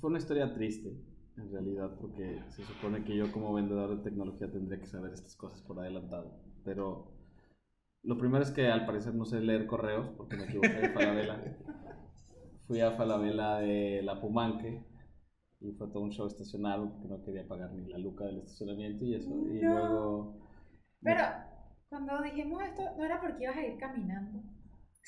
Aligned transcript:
fue 0.00 0.10
una 0.10 0.18
historia 0.18 0.52
triste, 0.54 0.92
en 1.36 1.52
realidad, 1.52 1.90
porque 2.00 2.40
se 2.50 2.64
supone 2.64 3.04
que 3.04 3.16
yo 3.16 3.30
como 3.32 3.52
vendedor 3.54 3.96
de 3.96 4.02
tecnología 4.02 4.50
tendría 4.50 4.80
que 4.80 4.86
saber 4.86 5.12
estas 5.12 5.36
cosas 5.36 5.60
por 5.62 5.78
adelantado. 5.78 6.32
Pero 6.64 7.06
lo 8.02 8.18
primero 8.18 8.42
es 8.42 8.50
que 8.50 8.68
al 8.68 8.86
parecer 8.86 9.14
no 9.14 9.24
sé 9.24 9.40
leer 9.40 9.66
correos, 9.66 10.08
porque 10.16 10.36
me 10.36 10.44
equivoqué 10.44 10.68
de 10.68 10.88
Falabella. 10.90 11.40
Fui 12.66 12.80
a 12.80 12.92
Falabella 12.92 13.56
de 13.60 14.02
La 14.02 14.20
Pumanque 14.20 14.84
y 15.60 15.72
fue 15.72 15.88
todo 15.88 16.02
un 16.02 16.12
show 16.12 16.26
estacional 16.26 16.90
porque 16.90 17.08
no 17.08 17.24
quería 17.24 17.48
pagar 17.48 17.72
ni 17.72 17.88
la 17.90 17.98
luca 17.98 18.24
del 18.26 18.38
estacionamiento 18.38 19.04
y 19.04 19.14
eso. 19.14 19.30
Y 19.30 19.60
No. 19.62 19.70
luego... 19.74 20.34
Pero 21.00 21.22
cuando 21.88 22.22
dijimos 22.22 22.62
esto, 22.62 22.82
no 22.96 23.04
era 23.04 23.20
porque 23.20 23.44
ibas 23.44 23.56
a 23.56 23.66
ir 23.66 23.78
caminando 23.78 24.42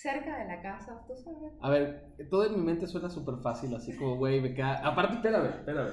cerca 0.03 0.39
de 0.39 0.45
la 0.47 0.63
casa, 0.63 1.05
tú 1.07 1.15
sabes. 1.17 1.53
A 1.61 1.71
ver, 1.71 2.15
todo 2.31 2.47
en 2.47 2.55
mi 2.57 2.63
mente 2.65 2.87
suena 2.87 3.11
súper 3.11 3.37
fácil, 3.43 3.75
así 3.75 3.97
como, 3.97 4.17
güey, 4.17 4.41
me 4.41 4.55
queda... 4.55 4.87
Aparte, 4.87 5.15
espérame, 5.17 5.47
espérame. 5.49 5.91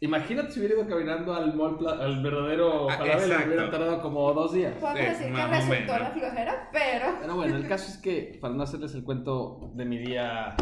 Imagínate 0.00 0.50
si 0.50 0.58
hubiera 0.60 0.74
ido 0.74 0.86
caminando 0.86 1.32
al 1.32 1.54
mall, 1.54 1.78
pla- 1.78 1.92
al 1.98 2.22
verdadero 2.22 2.90
Ah, 2.90 2.98
Falabella, 2.98 3.24
exacto. 3.26 3.46
hubiera 3.48 3.70
tardado 3.70 4.02
como 4.02 4.32
dos 4.34 4.52
días. 4.52 4.74
Podemos 4.74 5.18
decir 5.18 5.34
que 5.34 5.46
resultó 5.46 5.98
la 5.98 6.10
flojera, 6.10 6.68
pero. 6.70 7.06
Pero 7.20 7.34
bueno, 7.36 7.56
el 7.56 7.66
caso 7.66 7.90
es 7.90 7.98
que, 7.98 8.38
para 8.40 8.52
no 8.54 8.62
hacerles 8.62 8.94
el 8.94 9.04
cuento 9.04 9.70
de 9.74 9.84
mi 9.86 9.96
día 9.96 10.54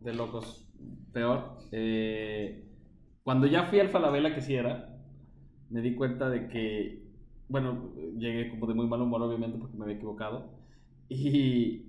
de 0.00 0.14
locos 0.14 0.70
peor, 1.12 1.56
eh, 1.72 2.68
cuando 3.24 3.48
ya 3.48 3.64
fui 3.64 3.80
al 3.80 3.88
Falabella 3.88 4.32
que 4.32 4.42
sí 4.42 4.54
era, 4.54 4.96
me 5.70 5.80
di 5.80 5.96
cuenta 5.96 6.30
de 6.30 6.48
que, 6.48 7.02
bueno, 7.48 7.90
llegué 8.16 8.48
como 8.48 8.66
de 8.68 8.74
muy 8.74 8.86
mal 8.86 9.02
humor 9.02 9.22
obviamente 9.22 9.58
porque 9.58 9.76
me 9.76 9.84
había 9.86 9.96
equivocado. 9.96 10.57
Y, 11.08 11.86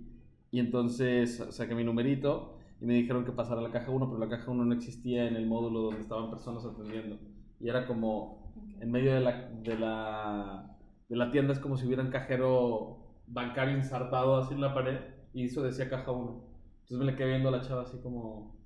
y 0.51 0.59
entonces 0.59 1.43
saqué 1.51 1.75
mi 1.75 1.83
numerito 1.83 2.57
y 2.81 2.85
me 2.85 2.93
dijeron 2.93 3.25
que 3.25 3.31
pasara 3.31 3.59
a 3.59 3.63
la 3.63 3.71
caja 3.71 3.91
1, 3.91 4.07
pero 4.09 4.19
la 4.19 4.29
caja 4.29 4.51
1 4.51 4.65
no 4.65 4.73
existía 4.73 5.27
en 5.27 5.35
el 5.35 5.45
módulo 5.47 5.81
donde 5.81 6.01
estaban 6.01 6.29
personas 6.29 6.65
atendiendo. 6.65 7.19
Y 7.59 7.67
era 7.69 7.85
como 7.85 8.53
en 8.79 8.91
medio 8.91 9.13
de 9.13 9.19
la, 9.19 9.49
de 9.49 9.77
la, 9.77 10.77
de 11.09 11.15
la 11.17 11.31
tienda, 11.31 11.53
es 11.53 11.59
como 11.59 11.75
si 11.77 11.85
hubiera 11.85 12.03
un 12.03 12.09
cajero 12.11 12.97
bancario 13.27 13.75
insertado 13.77 14.37
así 14.37 14.53
en 14.53 14.61
la 14.61 14.73
pared 14.73 14.97
y 15.33 15.45
eso 15.45 15.61
decía 15.63 15.89
caja 15.89 16.11
1. 16.11 16.45
Entonces 16.81 16.97
me 16.97 17.05
le 17.05 17.15
quedé 17.17 17.27
viendo 17.29 17.49
a 17.49 17.51
la 17.51 17.61
chava 17.61 17.83
así 17.83 17.99
como... 18.01 18.57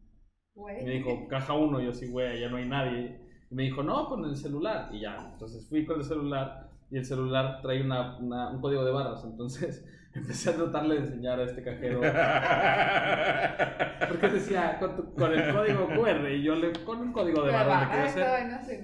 Me 0.80 0.92
dijo, 0.92 1.28
caja 1.28 1.54
1, 1.54 1.82
y 1.82 1.86
yo 1.86 1.92
así, 1.92 2.08
güey, 2.08 2.40
ya 2.42 2.50
no 2.50 2.58
hay 2.58 2.68
nadie. 2.68 3.20
Y 3.50 3.56
me 3.56 3.64
dijo, 3.64 3.84
no, 3.84 4.08
con 4.08 4.26
el 4.26 4.36
celular. 4.36 4.90
Y 4.94 5.02
ya, 5.02 5.30
entonces 5.34 5.68
fui 5.70 5.86
con 5.86 5.98
el 6.00 6.04
celular 6.06 6.70
y 6.92 6.98
el 6.98 7.06
celular 7.06 7.62
trae 7.62 7.82
una, 7.84 8.18
una- 8.20 8.50
un 8.52 8.60
código 8.62 8.84
de 8.84 8.92
barras. 8.92 9.24
Entonces 9.24 9.86
empecé 10.16 10.50
a 10.52 10.56
tratarle 10.56 10.96
de 10.96 11.02
enseñar 11.02 11.40
a 11.40 11.44
este 11.44 11.64
cajero. 11.64 12.02
Porque 14.10 14.28
decía, 14.30 14.78
con, 14.80 14.96
tu- 14.96 15.14
con 15.16 15.32
el 15.34 15.54
código 15.54 15.88
QR. 15.88 16.30
Y 16.32 16.44
yo 16.44 16.56
le, 16.56 16.72
con 16.84 17.00
un 17.00 17.12
código 17.14 17.42
de 17.44 17.52
le 17.52 17.58
barra, 17.58 17.90
quiero 17.90 18.06
esto, 18.06 18.22
hacer. 18.22 18.66
sí. 18.66 18.80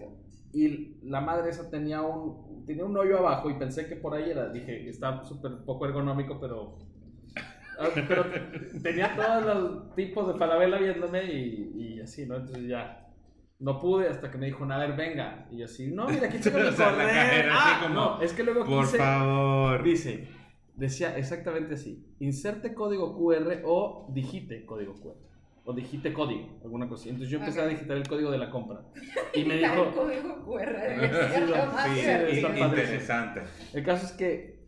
Y 0.52 0.98
la 1.08 1.22
madre 1.22 1.52
esa 1.52 1.70
tenía 1.70 2.02
un, 2.02 2.66
tenía 2.66 2.84
un 2.86 2.98
hoyo 2.98 3.20
abajo 3.20 3.50
y 3.52 3.60
pensé 3.60 3.88
que 3.88 3.96
por 3.96 4.16
ahí 4.16 4.32
era. 4.32 4.50
Dije, 4.50 4.90
está 4.90 5.24
súper 5.24 5.58
poco 5.66 5.86
ergonómico, 5.86 6.40
pero. 6.40 6.78
ah, 7.80 7.88
Pero 7.94 8.26
tenía 8.82 9.16
todos 9.16 9.46
los 9.46 9.96
tipos 9.96 10.28
de 10.34 10.40
falabella 10.40 10.78
viéndome 10.80 11.24
y, 11.26 11.96
y 11.98 12.02
así, 12.02 12.26
¿no? 12.26 12.38
Entonces 12.38 12.68
ya. 12.68 13.06
No 13.60 13.78
pude 13.78 14.08
hasta 14.08 14.32
que 14.32 14.38
me 14.38 14.46
dijo, 14.46 14.64
a 14.64 14.78
ver, 14.78 14.94
venga. 14.96 15.46
Y 15.52 15.58
yo 15.58 15.66
así, 15.66 15.92
no, 15.92 16.08
mira, 16.08 16.28
aquí 16.28 16.38
tengo 16.40 16.58
mi 16.72 16.72
correo. 16.76 17.50
Ah, 17.52 17.80
como, 17.84 17.94
no, 17.94 18.22
es 18.22 18.32
que 18.34 18.44
luego 18.44 18.64
Por 18.66 18.86
quise- 18.86 18.98
favor. 18.98 19.84
Dice, 19.84 20.28
decía 20.80 21.18
exactamente 21.18 21.76
así: 21.76 22.04
inserte 22.20 22.74
código 22.74 23.16
QR 23.18 23.62
o 23.66 24.08
digite 24.14 24.66
código 24.66 24.94
QR. 24.96 25.18
O 25.66 25.74
digite 25.74 26.14
código, 26.14 26.58
alguna 26.64 26.90
cosa. 26.90 27.10
Entonces 27.10 27.30
yo 27.30 27.38
empecé 27.38 27.62
a 27.62 27.68
digitar 27.68 27.96
el 27.98 28.08
código 28.08 28.32
de 28.32 28.40
la 28.40 28.50
compra. 28.50 28.82
Y 29.36 29.44
me 29.46 29.56
Está 29.62 29.74
el 29.76 29.80
dijo. 29.86 29.96
código 29.96 30.46
QR 30.46 30.76
Sí, 30.90 31.52
más 31.52 31.84
Sí, 31.86 32.42
padrísimo. 32.42 32.66
interesante. 32.66 33.42
El 33.74 33.84
caso 33.84 34.06
es 34.08 34.12
que 34.14 34.66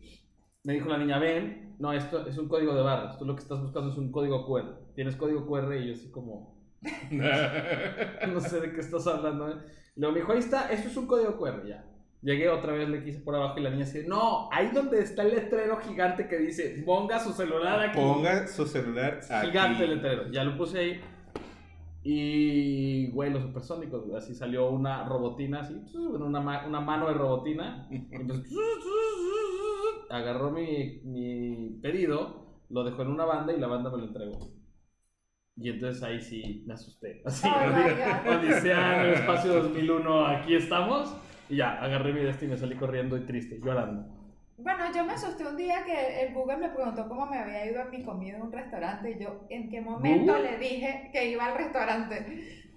me 0.62 0.74
dijo 0.74 0.88
la 0.88 0.98
niña, 0.98 1.18
ven, 1.18 1.74
no, 1.80 1.92
esto 1.92 2.24
es 2.28 2.38
un 2.38 2.46
código 2.46 2.74
de 2.74 2.82
barras. 2.82 3.18
Tú 3.18 3.24
lo 3.24 3.34
que 3.34 3.42
estás 3.42 3.60
buscando 3.60 3.90
es 3.90 3.98
un 3.98 4.12
código 4.12 4.46
QR. 4.46 4.92
Tienes 4.94 5.16
código 5.16 5.44
QR 5.46 5.74
y 5.74 5.88
yo 5.88 5.94
así 5.94 6.10
como, 6.12 6.56
no 7.10 8.40
sé 8.40 8.60
de 8.60 8.72
qué 8.72 8.80
estás 8.80 9.06
hablando. 9.08 9.50
¿eh? 9.50 9.54
Luego 9.96 10.12
me 10.14 10.20
dijo, 10.20 10.32
ahí 10.32 10.38
está, 10.38 10.70
esto 10.70 10.88
es 10.88 10.96
un 10.96 11.06
código 11.06 11.36
QR, 11.36 11.66
ya. 11.66 11.84
Llegué 12.22 12.48
otra 12.48 12.72
vez, 12.72 12.88
le 12.88 13.02
quise 13.02 13.18
por 13.20 13.34
abajo 13.34 13.58
y 13.58 13.62
la 13.62 13.70
niña 13.70 13.82
así, 13.84 14.04
no, 14.06 14.48
ahí 14.52 14.68
donde 14.72 15.00
está 15.00 15.22
el 15.22 15.30
letrero 15.34 15.78
gigante 15.78 16.28
que 16.28 16.38
dice, 16.38 16.80
ponga 16.86 17.18
su 17.18 17.32
celular 17.32 17.80
aquí. 17.80 17.98
Ponga 17.98 18.46
su 18.46 18.64
celular 18.64 19.20
aquí. 19.28 19.46
Gigante 19.48 19.84
el 19.84 19.94
letrero. 19.96 20.30
Ya 20.30 20.44
lo 20.44 20.56
puse 20.56 20.78
ahí. 20.78 21.00
Y, 22.04 23.10
güey, 23.12 23.30
los 23.30 23.42
supersónicos, 23.42 24.04
güey, 24.04 24.16
así 24.16 24.34
salió 24.34 24.70
una 24.70 25.04
robotina, 25.04 25.60
así, 25.60 25.74
una, 25.96 26.40
ma- 26.40 26.66
una 26.66 26.80
mano 26.80 27.08
de 27.08 27.14
robotina. 27.14 27.86
Y 27.90 27.98
pues, 28.00 28.42
agarró 30.10 30.50
mi, 30.50 31.00
mi 31.04 31.78
pedido, 31.80 32.46
lo 32.70 32.84
dejó 32.84 33.02
en 33.02 33.08
una 33.08 33.24
banda 33.24 33.52
y 33.52 33.60
la 33.60 33.66
banda 33.68 33.90
me 33.90 33.98
lo 33.98 34.04
entregó. 34.04 34.50
Y 35.56 35.68
entonces 35.70 36.02
ahí 36.02 36.20
sí 36.20 36.64
me 36.66 36.74
asusté. 36.74 37.22
Así, 37.24 37.46
Oh. 37.48 38.30
Odisea 38.38 39.00
en 39.02 39.08
el 39.08 39.14
espacio 39.14 39.62
2001, 39.62 40.26
aquí 40.26 40.54
estamos. 40.54 41.14
Y 41.52 41.56
ya, 41.56 41.72
agarré 41.82 42.14
mi 42.14 42.20
destino 42.22 42.52
y 42.52 42.54
me 42.54 42.60
salí 42.60 42.76
corriendo 42.76 43.14
y 43.14 43.26
triste, 43.26 43.60
llorando. 43.62 44.06
Bueno, 44.56 44.84
yo 44.94 45.04
me 45.04 45.12
asusté 45.12 45.46
un 45.46 45.54
día 45.58 45.84
que 45.84 46.22
el 46.24 46.32
Google 46.32 46.56
me 46.56 46.70
preguntó 46.70 47.06
cómo 47.06 47.26
me 47.26 47.38
había 47.38 47.66
ido 47.70 47.82
a 47.82 47.84
mi 47.86 48.02
comida 48.02 48.36
en 48.36 48.42
un 48.44 48.52
restaurante 48.52 49.10
y 49.10 49.22
yo 49.22 49.44
en 49.50 49.68
qué 49.68 49.82
momento 49.82 50.32
¿Google? 50.32 50.50
le 50.52 50.56
dije 50.56 51.10
que 51.12 51.28
iba 51.30 51.44
al 51.46 51.58
restaurante. 51.58 52.58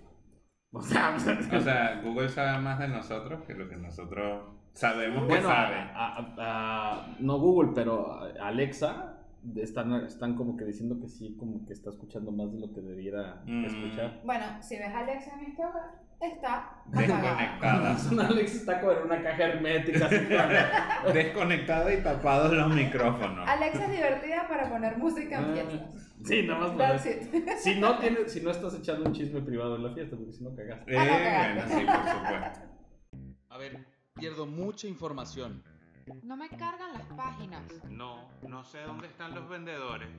O 0.73 0.81
sea, 0.81 1.15
O 1.15 1.59
sea, 1.61 2.01
Google 2.03 2.27
sabe 2.27 2.59
más 2.61 2.77
de 2.79 2.89
nosotros 2.89 3.41
que 3.47 3.53
lo 3.53 3.69
que 3.69 3.77
nosotros 3.77 4.43
sabemos 4.73 5.21
que 5.21 5.29
Bueno, 5.29 5.47
sabe. 5.47 5.75
a- 5.77 6.17
a- 6.17 6.35
a- 6.37 7.07
no 7.19 7.39
Google, 7.39 7.71
pero 7.73 8.19
Alexa 8.41 9.24
están, 9.55 9.93
están 10.05 10.35
como 10.35 10.55
que 10.57 10.65
diciendo 10.65 10.99
que 10.99 11.07
sí, 11.07 11.35
como 11.37 11.65
que 11.65 11.73
está 11.73 11.89
escuchando 11.89 12.31
más 12.31 12.51
de 12.53 12.59
lo 12.59 12.73
que 12.73 12.81
debiera 12.81 13.41
Mm. 13.45 13.65
escuchar. 13.65 14.21
Bueno, 14.23 14.45
si 14.61 14.77
ves 14.77 14.87
a 14.87 14.99
Alexa 14.99 15.31
en 15.39 15.45
este 15.45 15.65
hogar, 15.65 16.01
está. 16.21 16.83
Desconectada. 16.87 17.95
Alexa 18.29 18.57
está 18.57 18.79
como 18.81 18.91
en 18.93 19.03
una 19.03 19.21
caja 19.23 19.43
hermética. 19.43 20.05
así 20.05 20.15
como- 20.25 21.13
Desconectada 21.13 21.93
y 21.93 22.01
tapados 22.03 22.53
los 22.53 22.73
micrófonos. 22.73 23.47
Alexa 23.47 23.85
es 23.85 23.91
divertida 23.91 24.47
para 24.47 24.69
poner 24.69 24.97
música 24.97 25.39
en 25.39 25.45
Ah, 25.45 25.53
fiestas. 25.53 26.13
sí, 26.23 26.43
nada 26.47 26.71
más. 26.73 27.07
Si 27.61 27.79
no, 27.79 27.97
tienes, 27.99 28.31
si 28.31 28.41
no 28.41 28.51
estás 28.51 28.75
echando 28.75 29.05
un 29.05 29.13
chisme 29.13 29.41
privado 29.41 29.75
en 29.75 29.83
la 29.83 29.93
fiesta, 29.93 30.15
porque 30.15 30.33
si 30.33 30.43
no 30.43 30.55
cagaste. 30.55 30.91
Eh, 30.93 30.97
Ah, 30.97 31.05
no, 31.05 31.61
cagaste. 31.61 31.75
bueno, 31.75 31.79
sí, 31.79 31.85
por 31.85 32.13
supuesto. 32.13 32.59
A 33.49 33.57
ver, 33.57 33.85
pierdo 34.15 34.45
mucha 34.45 34.87
información. 34.87 35.63
No 36.23 36.37
me 36.37 36.49
cargan 36.49 36.93
las 36.93 37.07
páginas. 37.15 37.63
No, 37.89 38.29
no 38.47 38.63
sé 38.63 38.81
dónde 38.81 39.07
están 39.07 39.33
los 39.33 39.47
vendedores. 39.49 40.09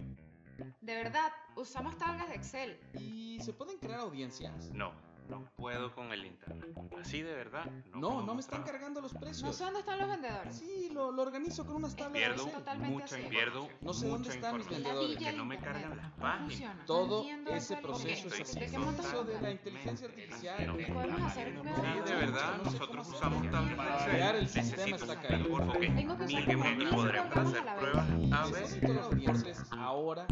De 0.80 0.94
verdad, 0.94 1.30
usamos 1.54 1.96
tablas 1.96 2.28
de 2.28 2.34
Excel. 2.34 2.80
¿Y 2.98 3.38
se 3.40 3.52
pueden 3.52 3.78
crear 3.78 4.00
audiencias? 4.00 4.70
No, 4.72 4.92
no 5.28 5.44
puedo 5.56 5.94
con 5.94 6.12
el 6.12 6.24
internet. 6.26 6.76
Así 7.00 7.22
de 7.22 7.34
verdad. 7.34 7.66
No, 7.92 8.00
No, 8.20 8.22
no 8.22 8.34
me 8.34 8.40
están 8.40 8.62
cargando 8.62 9.00
los 9.00 9.12
No 9.14 9.20
precios. 9.20 9.56
sé 9.56 9.64
dónde 9.64 9.80
están 9.80 9.98
los 9.98 10.08
vendedores. 10.08 10.56
Sí, 10.56 10.90
lo, 10.92 11.10
lo 11.12 11.22
organizo 11.22 11.64
con 11.66 11.76
unas 11.76 11.94
tablas 11.96 12.12
de 12.14 12.18
Pierdo. 12.20 12.46
Totalmente 12.46 12.92
mucha, 12.94 13.16
así. 13.16 13.26
pierdo 13.28 13.68
No 13.80 13.92
sé 13.94 14.08
dónde 14.08 14.28
están 14.30 14.56
mis 14.56 14.68
vendedores. 14.68 15.16
que 15.18 15.32
no 15.32 15.44
me 15.44 15.58
cargan 15.58 15.96
las 15.96 16.10
No 16.10 16.16
páginas. 16.16 16.48
funciona. 16.48 16.84
Todo 16.86 17.24
No 17.24 17.50
ese 17.50 17.76
proceso 17.76 18.28
es 18.28 18.40
Estoy 18.40 18.66
¿De 18.66 19.32
de 19.32 19.40
la 19.40 19.50
inteligencia 19.50 20.06
artificial. 20.08 20.66
No 20.66 20.74
me 20.74 20.86
Podemos 20.86 21.22
hacer 21.22 21.52
Sí, 21.52 21.58
una- 21.58 22.04
de 22.04 22.14
verdad, 22.14 22.56
No 22.58 22.64
nosotros 22.64 23.08
usamos 23.08 23.50
tablas 23.50 23.76
Para 23.76 23.94
Excel. 23.94 24.10
crear 24.10 24.36
el 24.36 24.48
sistema 24.48 24.76
Necesito 24.86 25.12
está 25.12 25.28
caído. 25.28 25.48
Tengo 25.96 26.18
que 26.18 26.24
me 26.56 26.74
10 26.76 26.94
podrán 26.94 27.28
programas 27.30 27.54
hacer 27.62 27.76
pruebas 27.78 28.06
A, 28.32 28.44
B 28.46 28.60
Necesito 28.60 28.92
las 28.94 29.06
audiencias 29.06 29.66
ahora 29.72 30.26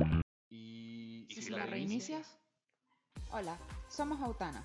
y... 0.51 1.27
¿Y 1.29 1.39
¿Y 1.39 1.43
si 1.43 1.51
la 1.51 1.67
reinicias? 1.67 2.39
Hola, 3.31 3.57
somos 3.89 4.21
Autana. 4.21 4.65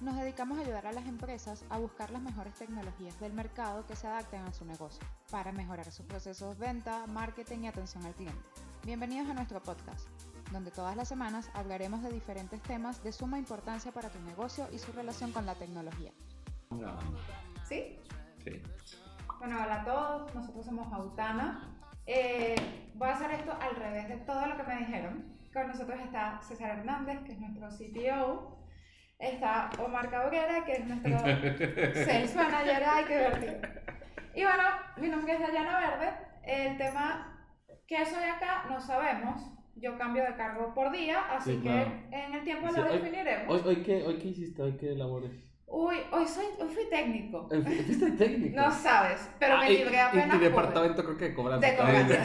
Nos 0.00 0.16
dedicamos 0.16 0.56
a 0.56 0.62
ayudar 0.62 0.86
a 0.86 0.92
las 0.92 1.06
empresas 1.06 1.62
a 1.68 1.76
buscar 1.76 2.10
las 2.10 2.22
mejores 2.22 2.54
tecnologías 2.54 3.20
del 3.20 3.34
mercado 3.34 3.86
que 3.86 3.94
se 3.94 4.06
adapten 4.06 4.40
a 4.40 4.52
su 4.54 4.64
negocio 4.64 5.06
para 5.30 5.52
mejorar 5.52 5.92
sus 5.92 6.06
procesos 6.06 6.58
de 6.58 6.66
venta, 6.66 7.06
marketing 7.06 7.64
y 7.64 7.66
atención 7.66 8.06
al 8.06 8.14
cliente. 8.14 8.40
Bienvenidos 8.82 9.28
a 9.28 9.34
nuestro 9.34 9.62
podcast, 9.62 10.08
donde 10.52 10.70
todas 10.70 10.96
las 10.96 11.06
semanas 11.06 11.50
hablaremos 11.52 12.02
de 12.02 12.10
diferentes 12.12 12.62
temas 12.62 13.04
de 13.04 13.12
suma 13.12 13.38
importancia 13.38 13.92
para 13.92 14.08
tu 14.08 14.18
negocio 14.20 14.66
y 14.72 14.78
su 14.78 14.90
relación 14.92 15.32
con 15.32 15.44
la 15.44 15.54
tecnología. 15.54 16.12
¿Sí? 17.68 17.98
Sí. 18.42 18.62
Bueno, 19.38 19.58
hola 19.62 19.82
a 19.82 19.84
todos, 19.84 20.34
nosotros 20.34 20.64
somos 20.64 20.90
Autana. 20.94 21.76
Eh, 22.06 22.90
voy 22.94 23.10
a 23.10 23.16
hacer 23.16 23.32
esto 23.32 23.52
al 23.52 23.76
revés 23.76 24.08
de 24.08 24.16
todo 24.16 24.46
lo 24.46 24.56
que 24.56 24.62
me 24.62 24.78
dijeron. 24.78 25.26
Con 25.52 25.68
nosotros 25.68 26.00
está 26.00 26.40
César 26.40 26.78
Hernández, 26.78 27.22
que 27.24 27.32
es 27.32 27.38
nuestro 27.38 27.68
CTO. 27.68 28.59
Está 29.20 29.70
Omar 29.78 30.10
Cabrera, 30.10 30.64
que 30.64 30.72
es 30.72 30.86
nuestro 30.86 31.18
Sales 32.04 32.34
Manager. 32.34 32.82
¡Ay, 32.86 33.04
qué 33.06 33.18
divertido! 33.18 33.54
Y 34.34 34.42
bueno, 34.44 34.62
mi 34.96 35.08
nombre 35.08 35.34
es 35.34 35.40
Dayana 35.40 35.78
Verde. 35.78 36.12
El 36.44 36.78
tema 36.78 37.36
que 37.86 38.04
soy 38.06 38.24
acá 38.24 38.64
no 38.70 38.80
sabemos, 38.80 39.42
yo 39.76 39.98
cambio 39.98 40.24
de 40.24 40.34
cargo 40.36 40.72
por 40.74 40.90
día, 40.90 41.20
así 41.30 41.50
Sí, 41.52 41.56
que 41.58 41.68
claro. 41.68 41.90
en 42.12 42.34
el 42.34 42.44
tiempo 42.44 42.68
Sí, 42.70 42.76
lo 42.80 42.86
hoy- 42.86 42.92
definiremos. 42.98 43.54
¿Hoy, 43.62 43.68
hoy, 43.76 43.82
qué, 43.82 44.02
¿Hoy 44.04 44.18
qué 44.18 44.28
hiciste? 44.28 44.62
¿Hoy 44.62 44.76
qué 44.76 44.94
labores? 44.94 45.32
Uy, 45.72 45.98
hoy, 46.10 46.26
soy, 46.26 46.46
hoy 46.58 46.68
fui 46.68 46.88
técnico. 46.90 47.48
Eh, 47.52 47.60
fu- 47.62 47.70
Fuiste 47.84 48.10
técnico. 48.12 48.56
No 48.60 48.72
sabes, 48.72 49.30
pero 49.38 49.54
Ah, 49.54 49.60
me 49.60 49.72
y- 49.72 49.76
libré 49.78 49.94
y- 49.94 49.98
apenas. 50.00 50.26
Y, 50.26 50.30
pude. 50.30 50.48
departamento 50.48 51.04
creo 51.04 51.16
que 51.16 51.24
de 51.28 51.34
cobranza. 51.34 51.64
De 51.66 51.72
Y 51.72 51.76
también. 51.76 52.08
de 52.08 52.16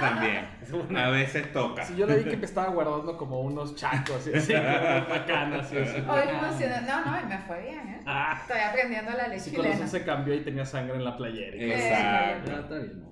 también. 0.00 0.96
A 0.96 1.10
veces 1.10 1.52
toca. 1.52 1.84
Sí, 1.84 1.96
yo 1.96 2.06
le 2.06 2.18
vi 2.18 2.30
que 2.30 2.36
me 2.36 2.44
estaba 2.46 2.68
guardando 2.68 3.16
como 3.16 3.40
unos 3.40 3.74
chacos 3.74 4.28
y 4.28 4.36
así, 4.36 4.52
como 4.54 4.68
unas 4.68 5.08
macanas 5.08 5.72
y 5.72 5.78
así. 5.78 5.96
Hoy 6.08 6.22
funcionó. 6.40 6.80
No, 6.82 7.04
no, 7.04 7.20
y 7.20 7.24
me 7.26 7.38
fue 7.38 7.60
bien, 7.62 7.88
¿eh? 7.88 8.00
Ah, 8.06 8.38
Estoy 8.42 8.60
aprendiendo 8.60 9.10
la 9.10 9.26
ley 9.28 9.40
sí, 9.40 9.50
con 9.50 9.64
eso 9.64 9.72
chilena. 9.72 9.90
se 9.90 10.04
cambió 10.04 10.34
y 10.34 10.44
tenía 10.44 10.64
sangre 10.64 10.94
en 10.96 11.04
la 11.04 11.16
playera. 11.16 11.56
y 11.56 11.72
así. 11.72 11.82
Exacto. 11.82 12.52
Ah, 12.54 12.60
está 12.60 12.74
bien. 12.78 13.04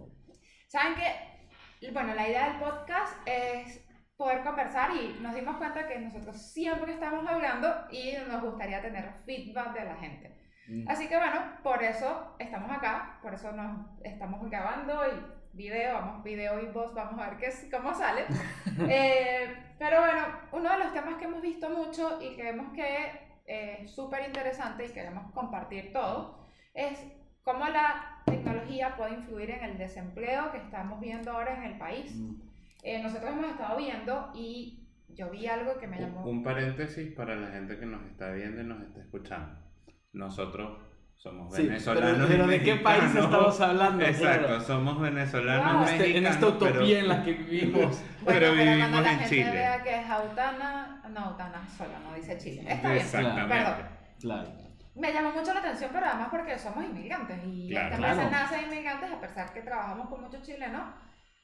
¿Saben 0.68 0.94
qué? 0.94 1.90
Bueno, 1.92 2.14
la 2.14 2.28
idea 2.28 2.48
del 2.50 2.60
podcast 2.60 3.12
es 3.26 3.83
poder 4.24 4.42
conversar 4.42 4.90
y 4.96 5.18
nos 5.20 5.34
dimos 5.34 5.58
cuenta 5.58 5.86
que 5.86 5.98
nosotros 5.98 6.34
siempre 6.40 6.94
estamos 6.94 7.28
hablando 7.28 7.68
y 7.90 8.14
nos 8.26 8.42
gustaría 8.42 8.80
tener 8.80 9.12
feedback 9.26 9.74
de 9.74 9.84
la 9.84 9.96
gente. 9.96 10.34
Mm. 10.66 10.88
Así 10.88 11.08
que 11.08 11.18
bueno, 11.18 11.42
por 11.62 11.82
eso 11.82 12.34
estamos 12.38 12.70
acá, 12.70 13.18
por 13.20 13.34
eso 13.34 13.52
nos 13.52 13.86
estamos 14.02 14.48
grabando 14.48 14.98
y 15.06 15.54
video, 15.54 15.96
vamos, 15.96 16.24
video 16.24 16.58
y 16.58 16.72
voz, 16.72 16.94
vamos 16.94 17.20
a 17.20 17.28
ver 17.28 17.38
qué, 17.38 17.52
cómo 17.70 17.92
sale. 17.92 18.24
Eh, 18.88 19.54
pero 19.78 20.00
bueno, 20.00 20.22
uno 20.52 20.70
de 20.72 20.78
los 20.78 20.92
temas 20.92 21.14
que 21.16 21.26
hemos 21.26 21.42
visto 21.42 21.68
mucho 21.68 22.18
y 22.20 22.34
que 22.34 22.44
vemos 22.44 22.72
que 22.72 23.10
es 23.44 23.90
súper 23.90 24.26
interesante 24.26 24.86
y 24.86 24.88
queremos 24.88 25.30
compartir 25.32 25.92
todo 25.92 26.48
es 26.72 26.98
cómo 27.44 27.68
la 27.68 28.22
tecnología 28.24 28.96
puede 28.96 29.14
influir 29.14 29.50
en 29.50 29.64
el 29.64 29.78
desempleo 29.78 30.50
que 30.50 30.58
estamos 30.58 30.98
viendo 30.98 31.30
ahora 31.30 31.56
en 31.58 31.64
el 31.64 31.78
país. 31.78 32.16
Mm. 32.16 32.53
Eh, 32.84 33.02
nosotros 33.02 33.30
hemos 33.32 33.50
estado 33.50 33.76
viendo 33.78 34.30
y 34.34 34.86
yo 35.08 35.30
vi 35.30 35.46
algo 35.46 35.78
que 35.78 35.86
me 35.86 35.98
llamó... 35.98 36.22
un 36.24 36.42
paréntesis 36.42 37.12
para 37.14 37.34
la 37.34 37.48
gente 37.48 37.78
que 37.78 37.86
nos 37.86 38.04
está 38.06 38.30
viendo 38.32 38.60
y 38.60 38.64
nos 38.64 38.82
está 38.82 39.00
escuchando. 39.00 39.58
Nosotros 40.12 40.78
somos 41.16 41.54
Sí, 41.54 41.62
venezolanos. 41.66 42.12
pero, 42.12 42.28
pero 42.28 42.46
¿de 42.46 42.62
qué 42.62 42.76
país 42.76 43.02
mexicanos. 43.04 43.30
estamos 43.32 43.60
hablando? 43.62 44.04
Exacto, 44.04 44.46
Claro. 44.48 44.60
somos 44.60 45.00
venezolanos. 45.00 45.72
Wow. 45.72 45.82
Este- 45.84 45.94
en 45.94 45.98
mexicanos, 46.24 46.30
esta 46.34 46.46
utopía 46.48 46.70
pero- 46.72 46.86
en 46.98 47.08
la 47.08 47.22
que 47.24 47.32
vivimos. 47.32 48.02
Bueno, 48.24 48.40
pero 48.40 48.54
cuando 48.54 48.72
vivimos 48.72 49.02
la 49.02 49.12
en 49.12 49.18
gente 49.18 49.28
Chile. 49.34 49.50
vea 49.50 49.82
que 49.82 50.00
es 50.00 50.10
Autana, 50.10 51.02
no, 51.10 51.20
Autana 51.20 51.68
sola, 51.68 51.98
no 52.00 52.14
dice 52.14 52.38
Chile. 52.38 52.64
Está 52.68 52.88
bien, 52.90 53.02
Exactamente. 53.02 53.54
perdón. 53.54 53.88
Claro. 54.20 54.48
Me 54.96 55.12
llamó 55.12 55.32
mucho 55.32 55.52
la 55.54 55.60
atención, 55.60 55.90
pero 55.92 56.06
además 56.06 56.28
porque 56.30 56.58
somos 56.58 56.84
inmigrantes 56.84 57.38
y 57.44 57.68
Claro. 57.70 57.94
empresa 57.96 58.28
Claro. 58.28 58.66
inmigrantes, 58.66 59.10
a 59.12 59.20
pesar 59.20 59.52
que 59.52 59.60
trabajamos 59.62 60.08
con 60.08 60.20
muchos 60.22 60.42
chilenos, 60.42 60.82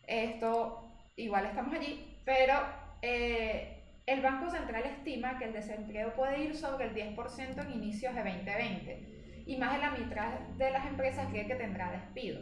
esto 0.06 0.86
igual 1.16 1.46
estamos 1.46 1.74
allí, 1.74 2.16
pero 2.24 2.54
eh, 3.02 3.82
el 4.06 4.20
Banco 4.20 4.50
Central 4.50 4.84
estima 4.84 5.38
que 5.38 5.46
el 5.46 5.52
desempleo 5.52 6.14
puede 6.14 6.42
ir 6.44 6.54
sobre 6.56 6.86
el 6.86 6.94
10% 6.94 7.62
en 7.64 7.72
inicios 7.72 8.14
de 8.14 8.22
2020 8.24 9.42
y 9.46 9.56
más 9.56 9.72
de 9.74 9.78
la 9.78 9.90
mitad 9.92 10.38
de 10.56 10.70
las 10.70 10.86
empresas 10.86 11.26
cree 11.30 11.46
que 11.46 11.54
tendrá 11.54 11.90
despido. 11.90 12.40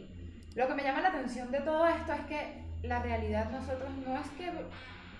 Lo 0.55 0.67
que 0.67 0.73
me 0.75 0.83
llama 0.83 1.01
la 1.01 1.09
atención 1.09 1.51
de 1.51 1.59
todo 1.61 1.87
esto 1.87 2.13
es 2.13 2.21
que 2.21 2.63
la 2.87 3.01
realidad 3.01 3.49
nosotros 3.51 3.89
no 4.05 4.17
es 4.17 4.27
que 4.31 4.49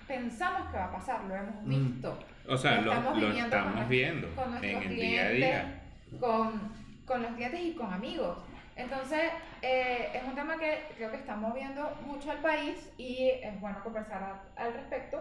pensamos 0.08 0.70
que 0.70 0.76
va 0.76 0.86
a 0.86 0.92
pasar, 0.92 1.24
lo 1.24 1.34
hemos 1.36 1.62
Mm. 1.62 1.68
visto 1.68 2.18
O 2.48 2.56
sea, 2.56 2.76
Lo 2.80 2.86
lo, 2.86 2.92
estamos 2.92 3.18
lo 3.18 3.26
con 3.28 3.36
estamos 3.36 3.64
nuestro- 3.74 3.88
viendo 3.88 4.34
con 4.34 4.56
en 4.56 4.64
el 4.64 4.80
clientes, 4.88 4.90
día 4.96 5.26
a 5.26 5.30
día. 5.30 5.82
Con, 6.18 6.72
con 7.06 7.22
los 7.22 7.32
clientes 7.34 7.60
y 7.60 7.74
con 7.74 7.92
amigos. 7.92 8.38
Entonces, 8.80 9.20
eh, 9.62 10.08
es 10.14 10.22
un 10.24 10.34
tema 10.34 10.56
que 10.58 10.84
creo 10.96 11.10
que 11.10 11.16
está 11.18 11.36
moviendo 11.36 11.90
mucho 12.06 12.30
al 12.30 12.38
país 12.38 12.90
y 12.98 13.30
es 13.42 13.60
bueno 13.60 13.82
conversar 13.82 14.22
a- 14.22 14.62
al 14.62 14.72
respecto. 14.74 15.18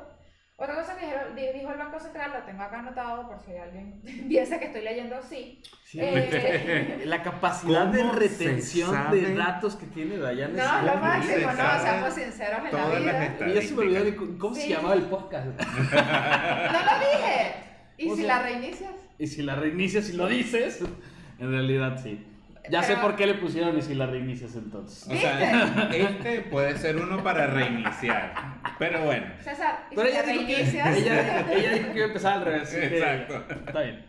Otra 0.62 0.76
cosa 0.76 0.98
que 0.98 1.54
dijo 1.54 1.72
el 1.72 1.78
Banco 1.78 2.00
Central, 2.02 2.32
lo 2.34 2.44
tengo 2.44 2.62
acá 2.64 2.80
anotado 2.80 3.30
por 3.30 3.40
si 3.40 3.56
alguien 3.56 4.02
piensa 4.28 4.60
que 4.60 4.66
estoy 4.66 4.82
leyendo 4.82 5.16
así. 5.16 5.62
Sí. 5.86 6.00
Eh, 6.02 7.02
La 7.06 7.24
capacidad 7.24 7.86
de 7.88 8.00
¿Cómo 8.02 8.14
se 8.14 8.20
retención 8.20 9.12
de 9.12 9.36
datos 9.36 9.76
que 9.78 9.86
tiene 9.88 10.18
Dayana 10.18 10.54
no, 10.54 10.80
es 10.90 10.96
lo 10.96 11.02
máximo, 11.02 11.52
no, 11.52 11.82
seamos 11.82 12.14
sinceros 12.14 12.60
en 12.66 12.72
todas 12.72 12.90
la 13.02 13.12
vida. 13.12 13.48
Y 13.48 13.54
ya 13.54 13.62
se 13.62 13.74
me 13.74 13.80
olvidó 13.82 14.04
de 14.04 14.16
cómo 14.16 14.54
se 14.56 14.62
Sí. 14.62 14.70
llamaba 14.70 14.96
el 14.96 15.04
podcast. 15.04 15.48
No 15.60 16.80
lo 16.80 17.00
dije. 17.00 17.54
¿Y 17.98 18.10
O 18.10 18.16
si 18.16 18.22
sea- 18.24 18.38
la 18.38 18.44
reinicias? 18.44 18.92
Y 19.18 19.28
si 19.28 19.42
la 19.42 19.56
reinicias 19.56 20.10
y 20.10 20.14
lo 20.14 20.28
dices, 20.28 20.82
en 21.40 21.52
realidad 21.52 22.00
sí. 22.04 22.26
Ya 22.70 22.84
sé 22.84 22.96
por 22.98 23.16
qué 23.16 23.26
le 23.28 23.36
pusieron 23.36 23.78
y 23.78 23.82
si 23.82 23.96
la 23.96 24.06
reinicias 24.06 24.56
entonces. 24.56 25.08
O 25.08 25.16
sea, 25.16 25.90
este 25.92 26.42
puede 26.42 26.78
ser 26.78 26.98
uno 26.98 27.24
para 27.24 27.48
reiniciar. 27.48 28.34
Pero 28.78 29.04
bueno, 29.06 29.28
César, 29.42 29.88
¿y 29.92 29.96
Pero 29.96 30.08
ella 30.08 30.24
la 30.26 30.32
dijo, 30.34 30.46
que, 30.48 30.62
ella, 30.62 30.92
ella 31.52 31.72
dijo 31.74 31.92
que 31.92 31.98
iba 31.98 32.06
a 32.06 32.08
empezar 32.08 32.34
al 32.38 32.46
revés. 32.46 32.70
que- 32.70 32.98
Exacto. 32.98 33.46
Está 33.68 33.82
bien. 33.82 34.06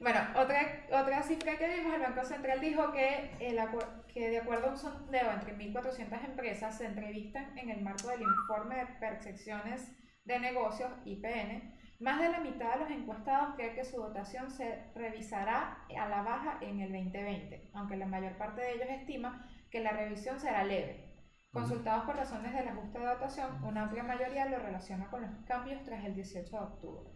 Bueno, 0.00 0.18
otra, 0.34 0.84
otra 0.90 1.22
cifra 1.22 1.56
que 1.56 1.68
vimos, 1.76 1.94
el 1.94 2.00
Banco 2.02 2.24
Central 2.24 2.60
dijo 2.60 2.90
que, 2.92 3.30
el 3.38 3.56
acu- 3.58 3.86
que 4.12 4.30
de 4.30 4.38
acuerdo 4.38 4.66
a 4.66 4.70
un 4.70 4.76
sondeo 4.76 5.30
entre 5.32 5.54
1.400 5.56 6.24
empresas 6.24 6.76
se 6.76 6.86
entrevistan 6.86 7.56
en 7.56 7.70
el 7.70 7.82
marco 7.82 8.08
del 8.08 8.22
informe 8.22 8.76
de 8.76 8.86
percepciones 8.98 9.92
de 10.24 10.38
negocios, 10.40 10.90
IPN, 11.04 11.72
más 12.02 12.20
de 12.20 12.28
la 12.30 12.40
mitad 12.40 12.74
de 12.74 12.80
los 12.80 12.90
encuestados 12.90 13.54
cree 13.56 13.74
que 13.74 13.84
su 13.84 13.96
dotación 13.96 14.50
se 14.50 14.90
revisará 14.94 15.84
a 15.98 16.08
la 16.08 16.22
baja 16.22 16.58
en 16.60 16.80
el 16.80 16.92
2020, 16.92 17.70
aunque 17.74 17.96
la 17.96 18.06
mayor 18.06 18.36
parte 18.36 18.60
de 18.60 18.72
ellos 18.74 18.88
estima 18.90 19.48
que 19.70 19.80
la 19.80 19.92
revisión 19.92 20.38
será 20.40 20.64
leve. 20.64 21.08
Consultados 21.52 22.04
por 22.04 22.16
razones 22.16 22.52
del 22.54 22.68
ajuste 22.68 22.98
de 22.98 23.04
dotación, 23.06 23.62
una 23.64 23.82
amplia 23.82 24.02
mayoría 24.02 24.46
lo 24.48 24.58
relaciona 24.58 25.08
con 25.10 25.22
los 25.22 25.30
cambios 25.46 25.82
tras 25.84 26.04
el 26.04 26.14
18 26.14 26.50
de 26.50 26.62
octubre. 26.62 27.10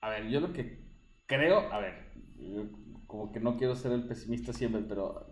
A 0.00 0.08
ver, 0.10 0.28
yo 0.28 0.40
lo 0.40 0.52
que 0.52 0.82
creo, 1.26 1.72
a 1.72 1.78
ver, 1.78 2.12
como 3.06 3.32
que 3.32 3.40
no 3.40 3.56
quiero 3.56 3.74
ser 3.74 3.92
el 3.92 4.06
pesimista 4.08 4.52
siempre, 4.52 4.82
pero 4.88 5.26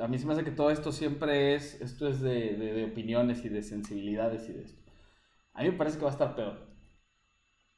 a 0.00 0.08
mí 0.08 0.18
se 0.18 0.26
me 0.26 0.34
hace 0.34 0.44
que 0.44 0.50
todo 0.50 0.70
esto 0.70 0.92
siempre 0.92 1.54
es, 1.54 1.80
esto 1.80 2.06
es 2.08 2.20
de, 2.20 2.54
de- 2.56 2.72
de 2.74 2.84
opiniones 2.84 3.44
y 3.44 3.48
de 3.48 3.62
sensibilidades 3.62 4.48
y 4.48 4.52
de 4.52 4.62
esto. 4.64 4.82
A 5.54 5.62
mí 5.62 5.70
me 5.70 5.76
parece 5.78 5.96
que 5.98 6.04
va 6.04 6.10
a 6.10 6.12
estar 6.12 6.34
peor. 6.36 6.73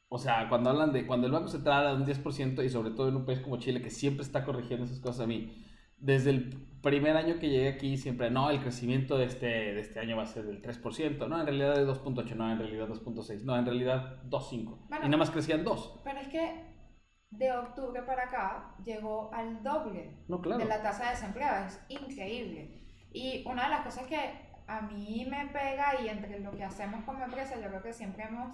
O 0.08 0.18
sea, 0.18 0.48
cuando 0.48 0.70
hablan 0.70 0.92
de, 0.92 1.06
cuando 1.06 1.26
el 1.26 1.32
Banco 1.32 1.48
Central 1.48 1.84
da 1.84 1.94
un 1.94 2.06
10% 2.06 2.64
y 2.64 2.68
sobre 2.68 2.90
todo 2.90 3.08
en 3.08 3.16
un 3.16 3.24
país 3.26 3.40
como 3.40 3.58
Chile 3.58 3.82
que 3.82 3.90
siempre 3.90 4.22
está 4.22 4.44
corrigiendo 4.44 4.84
esas 4.84 5.00
cosas 5.00 5.22
a 5.22 5.26
mí, 5.26 5.64
desde 5.98 6.30
el 6.30 6.50
primer 6.82 7.16
año 7.16 7.38
que 7.38 7.48
llegué 7.48 7.68
aquí 7.68 7.96
siempre, 7.96 8.30
no, 8.30 8.50
el 8.50 8.60
crecimiento 8.60 9.18
de 9.18 9.24
este, 9.24 9.46
de 9.46 9.80
este 9.80 9.98
año 9.98 10.16
va 10.16 10.22
a 10.22 10.26
ser 10.26 10.44
del 10.44 10.62
3%, 10.62 11.28
no, 11.28 11.40
en 11.40 11.46
realidad 11.46 11.74
de 11.74 11.86
2.8, 11.86 12.36
no, 12.36 12.52
en 12.52 12.58
realidad 12.58 12.88
2.6, 12.88 13.42
no, 13.42 13.56
en 13.56 13.64
realidad 13.64 14.22
2.5. 14.24 14.88
Bueno. 14.88 15.04
y 15.04 15.08
nada 15.08 15.16
más 15.16 15.30
crecían 15.30 15.64
2. 15.64 16.00
Pero 16.04 16.20
es 16.20 16.28
que 16.28 16.76
de 17.30 17.52
octubre 17.52 18.02
para 18.02 18.24
acá 18.24 18.74
llegó 18.84 19.32
al 19.34 19.62
doble 19.62 20.24
No, 20.28 20.40
claro. 20.40 20.58
de 20.58 20.66
la 20.66 20.82
tasa 20.82 21.04
de 21.04 21.10
desempleo. 21.10 21.48
Es 21.66 21.80
increíble. 21.88 22.84
Y 23.12 23.42
una 23.46 23.64
de 23.64 23.70
las 23.70 23.80
cosas 23.80 24.06
que 24.06 24.16
a 24.68 24.80
mí 24.82 25.26
me 25.28 25.46
pega 25.46 26.00
y 26.00 26.08
entre 26.08 26.38
lo 26.40 26.52
que 26.52 26.64
hacemos 26.64 27.04
como 27.04 27.24
empresa, 27.24 27.60
yo 27.60 27.68
creo 27.68 27.82
que 27.82 27.92
siempre 27.92 28.24
hemos 28.24 28.50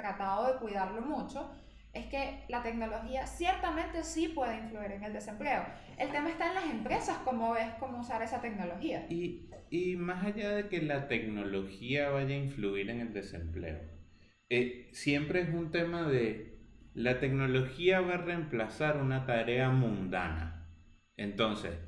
tratado 0.00 0.52
de 0.52 0.58
cuidarlo 0.58 1.02
mucho, 1.02 1.54
es 1.92 2.06
que 2.06 2.44
la 2.48 2.62
tecnología 2.62 3.26
ciertamente 3.26 4.04
sí 4.04 4.28
puede 4.28 4.58
influir 4.58 4.92
en 4.92 5.04
el 5.04 5.12
desempleo. 5.12 5.64
El 5.98 6.10
tema 6.10 6.30
está 6.30 6.48
en 6.48 6.54
las 6.54 6.70
empresas, 6.70 7.18
cómo 7.24 7.52
ves 7.52 7.66
cómo 7.80 8.00
usar 8.00 8.22
esa 8.22 8.40
tecnología. 8.40 9.06
Y, 9.10 9.50
y 9.70 9.96
más 9.96 10.24
allá 10.24 10.50
de 10.50 10.68
que 10.68 10.82
la 10.82 11.08
tecnología 11.08 12.10
vaya 12.10 12.34
a 12.34 12.38
influir 12.38 12.90
en 12.90 13.00
el 13.00 13.12
desempleo, 13.12 13.80
eh, 14.48 14.88
siempre 14.92 15.42
es 15.42 15.48
un 15.48 15.70
tema 15.70 16.08
de 16.08 16.50
la 16.94 17.20
tecnología 17.20 18.00
va 18.00 18.14
a 18.14 18.18
reemplazar 18.18 18.96
una 18.96 19.26
tarea 19.26 19.70
mundana. 19.70 20.68
Entonces, 21.16 21.78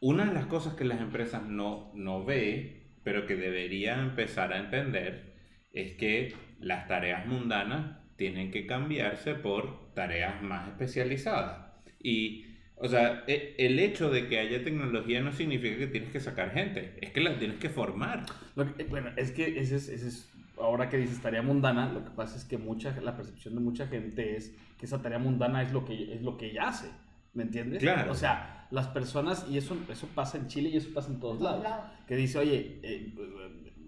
una 0.00 0.26
de 0.26 0.34
las 0.34 0.46
cosas 0.46 0.74
que 0.74 0.84
las 0.84 1.00
empresas 1.00 1.44
no, 1.44 1.92
no 1.94 2.24
ve, 2.24 2.96
pero 3.04 3.26
que 3.26 3.36
debería 3.36 4.00
empezar 4.00 4.52
a 4.52 4.58
entender, 4.58 5.36
es 5.72 5.96
que 5.96 6.34
las 6.60 6.86
tareas 6.88 7.26
mundanas 7.26 7.98
tienen 8.16 8.50
que 8.50 8.66
cambiarse 8.66 9.34
por 9.34 9.92
tareas 9.94 10.42
más 10.42 10.68
especializadas. 10.68 11.66
Y, 12.02 12.46
o 12.76 12.88
sea, 12.88 13.24
e- 13.26 13.54
el 13.58 13.78
hecho 13.78 14.10
de 14.10 14.28
que 14.28 14.38
haya 14.38 14.62
tecnología 14.64 15.20
no 15.20 15.32
significa 15.32 15.76
que 15.78 15.86
tienes 15.86 16.10
que 16.10 16.20
sacar 16.20 16.52
gente, 16.52 16.96
es 17.00 17.10
que 17.10 17.20
la 17.20 17.38
tienes 17.38 17.58
que 17.58 17.68
formar. 17.68 18.24
Lo 18.54 18.74
que- 18.74 18.84
bueno, 18.84 19.10
es 19.16 19.32
que 19.32 19.58
ese 19.60 19.76
es, 19.76 19.88
ese 19.88 20.08
es- 20.08 20.30
ahora 20.58 20.88
que 20.88 20.96
dices 20.96 21.20
tarea 21.20 21.42
mundana, 21.42 21.92
lo 21.92 22.02
que 22.04 22.10
pasa 22.10 22.36
es 22.36 22.44
que 22.44 22.56
mucha, 22.58 22.98
la 23.02 23.16
percepción 23.16 23.54
de 23.54 23.60
mucha 23.60 23.86
gente 23.86 24.36
es 24.36 24.54
que 24.78 24.86
esa 24.86 25.02
tarea 25.02 25.18
mundana 25.18 25.62
es 25.62 25.72
lo 25.72 25.84
que, 25.84 26.14
es 26.14 26.22
lo 26.22 26.36
que 26.38 26.46
ella 26.50 26.68
hace, 26.68 26.88
¿me 27.34 27.42
entiendes? 27.42 27.80
Claro. 27.82 28.10
O 28.12 28.14
sea, 28.14 28.66
las 28.70 28.88
personas, 28.88 29.46
y 29.50 29.58
eso, 29.58 29.76
eso 29.90 30.08
pasa 30.14 30.38
en 30.38 30.48
Chile 30.48 30.70
y 30.70 30.76
eso 30.78 30.88
pasa 30.94 31.10
en 31.12 31.20
todos 31.20 31.40
lados, 31.42 31.62
Lado. 31.62 31.84
que 32.08 32.16
dice, 32.16 32.38
oye, 32.38 32.78
eh, 32.82 33.12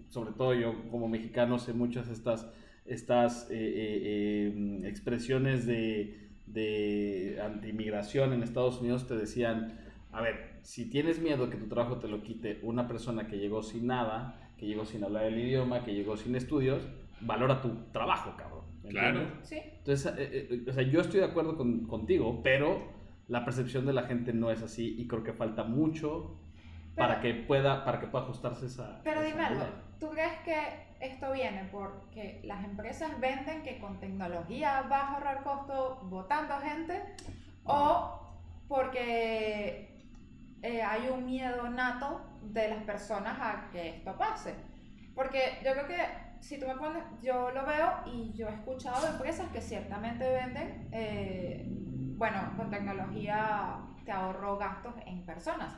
sobre 0.09 0.31
todo 0.31 0.53
yo 0.53 0.73
como 0.91 1.07
mexicano 1.07 1.59
sé 1.59 1.73
muchas 1.73 2.07
de 2.07 2.13
estas, 2.13 2.49
estas 2.85 3.49
eh, 3.51 3.55
eh, 3.55 4.53
eh, 4.83 4.87
expresiones 4.87 5.65
de, 5.65 6.29
de 6.47 7.39
antimigración 7.43 8.33
en 8.33 8.43
Estados 8.43 8.79
Unidos, 8.81 9.07
te 9.07 9.15
decían, 9.15 9.79
a 10.11 10.21
ver, 10.21 10.57
si 10.63 10.89
tienes 10.89 11.19
miedo 11.19 11.49
que 11.49 11.57
tu 11.57 11.67
trabajo 11.67 11.97
te 11.97 12.07
lo 12.07 12.23
quite 12.23 12.59
una 12.63 12.87
persona 12.87 13.27
que 13.27 13.37
llegó 13.37 13.61
sin 13.63 13.87
nada, 13.87 14.49
que 14.57 14.65
llegó 14.65 14.85
sin 14.85 15.03
hablar 15.03 15.25
el 15.25 15.39
idioma, 15.39 15.83
que 15.85 15.93
llegó 15.93 16.17
sin 16.17 16.35
estudios, 16.35 16.87
valora 17.21 17.61
tu 17.61 17.69
trabajo, 17.91 18.35
cabrón. 18.37 18.65
¿me 18.83 18.89
Claro. 18.89 19.21
Sí. 19.43 19.57
Entonces, 19.77 20.13
eh, 20.17 20.47
eh, 20.51 20.65
o 20.69 20.73
sea, 20.73 20.83
yo 20.83 21.01
estoy 21.01 21.19
de 21.19 21.27
acuerdo 21.27 21.55
con- 21.55 21.85
contigo, 21.85 22.41
pero 22.43 22.81
la 23.27 23.45
percepción 23.45 23.85
de 23.85 23.93
la 23.93 24.03
gente 24.03 24.33
no 24.33 24.51
es 24.51 24.61
así 24.63 24.95
y 24.97 25.07
creo 25.07 25.23
que 25.23 25.33
falta 25.33 25.63
mucho 25.63 26.35
para 26.99 27.21
que 27.21 27.33
pueda 27.33 27.83
para 27.83 27.99
que 27.99 28.07
pueda 28.07 28.25
ajustarse 28.25 28.67
esa 28.67 29.01
Pero 29.03 29.21
esa 29.21 29.29
dime 29.29 29.45
algo. 29.45 29.65
¿tú 29.99 30.09
crees 30.09 30.39
que 30.45 30.89
esto 30.99 31.31
viene 31.31 31.67
porque 31.71 32.41
las 32.43 32.63
empresas 32.63 33.19
venden 33.19 33.63
que 33.63 33.79
con 33.79 33.99
tecnología 33.99 34.83
vas 34.83 35.03
a 35.03 35.13
ahorrar 35.15 35.43
costo 35.43 36.01
votando 36.03 36.57
gente 36.59 37.01
o 37.63 38.19
porque 38.67 40.05
eh, 40.61 40.81
hay 40.83 41.07
un 41.07 41.25
miedo 41.25 41.69
nato 41.69 42.21
de 42.41 42.69
las 42.69 42.83
personas 42.83 43.37
a 43.39 43.69
que 43.71 43.89
esto 43.89 44.15
pase? 44.17 44.53
Porque 45.15 45.59
yo 45.63 45.71
creo 45.73 45.87
que 45.87 46.29
si 46.39 46.59
tú 46.59 46.67
me 46.67 46.75
pones, 46.75 47.03
yo 47.21 47.51
lo 47.51 47.65
veo 47.65 47.91
y 48.05 48.31
yo 48.33 48.47
he 48.47 48.53
escuchado 48.53 49.05
de 49.05 49.11
empresas 49.13 49.49
que 49.49 49.61
ciertamente 49.61 50.29
venden, 50.29 50.87
eh, 50.91 51.65
bueno, 52.17 52.53
con 52.55 52.69
tecnología 52.69 53.79
te 54.05 54.11
ahorro 54.11 54.57
gastos 54.57 54.93
en 55.05 55.25
personas. 55.25 55.73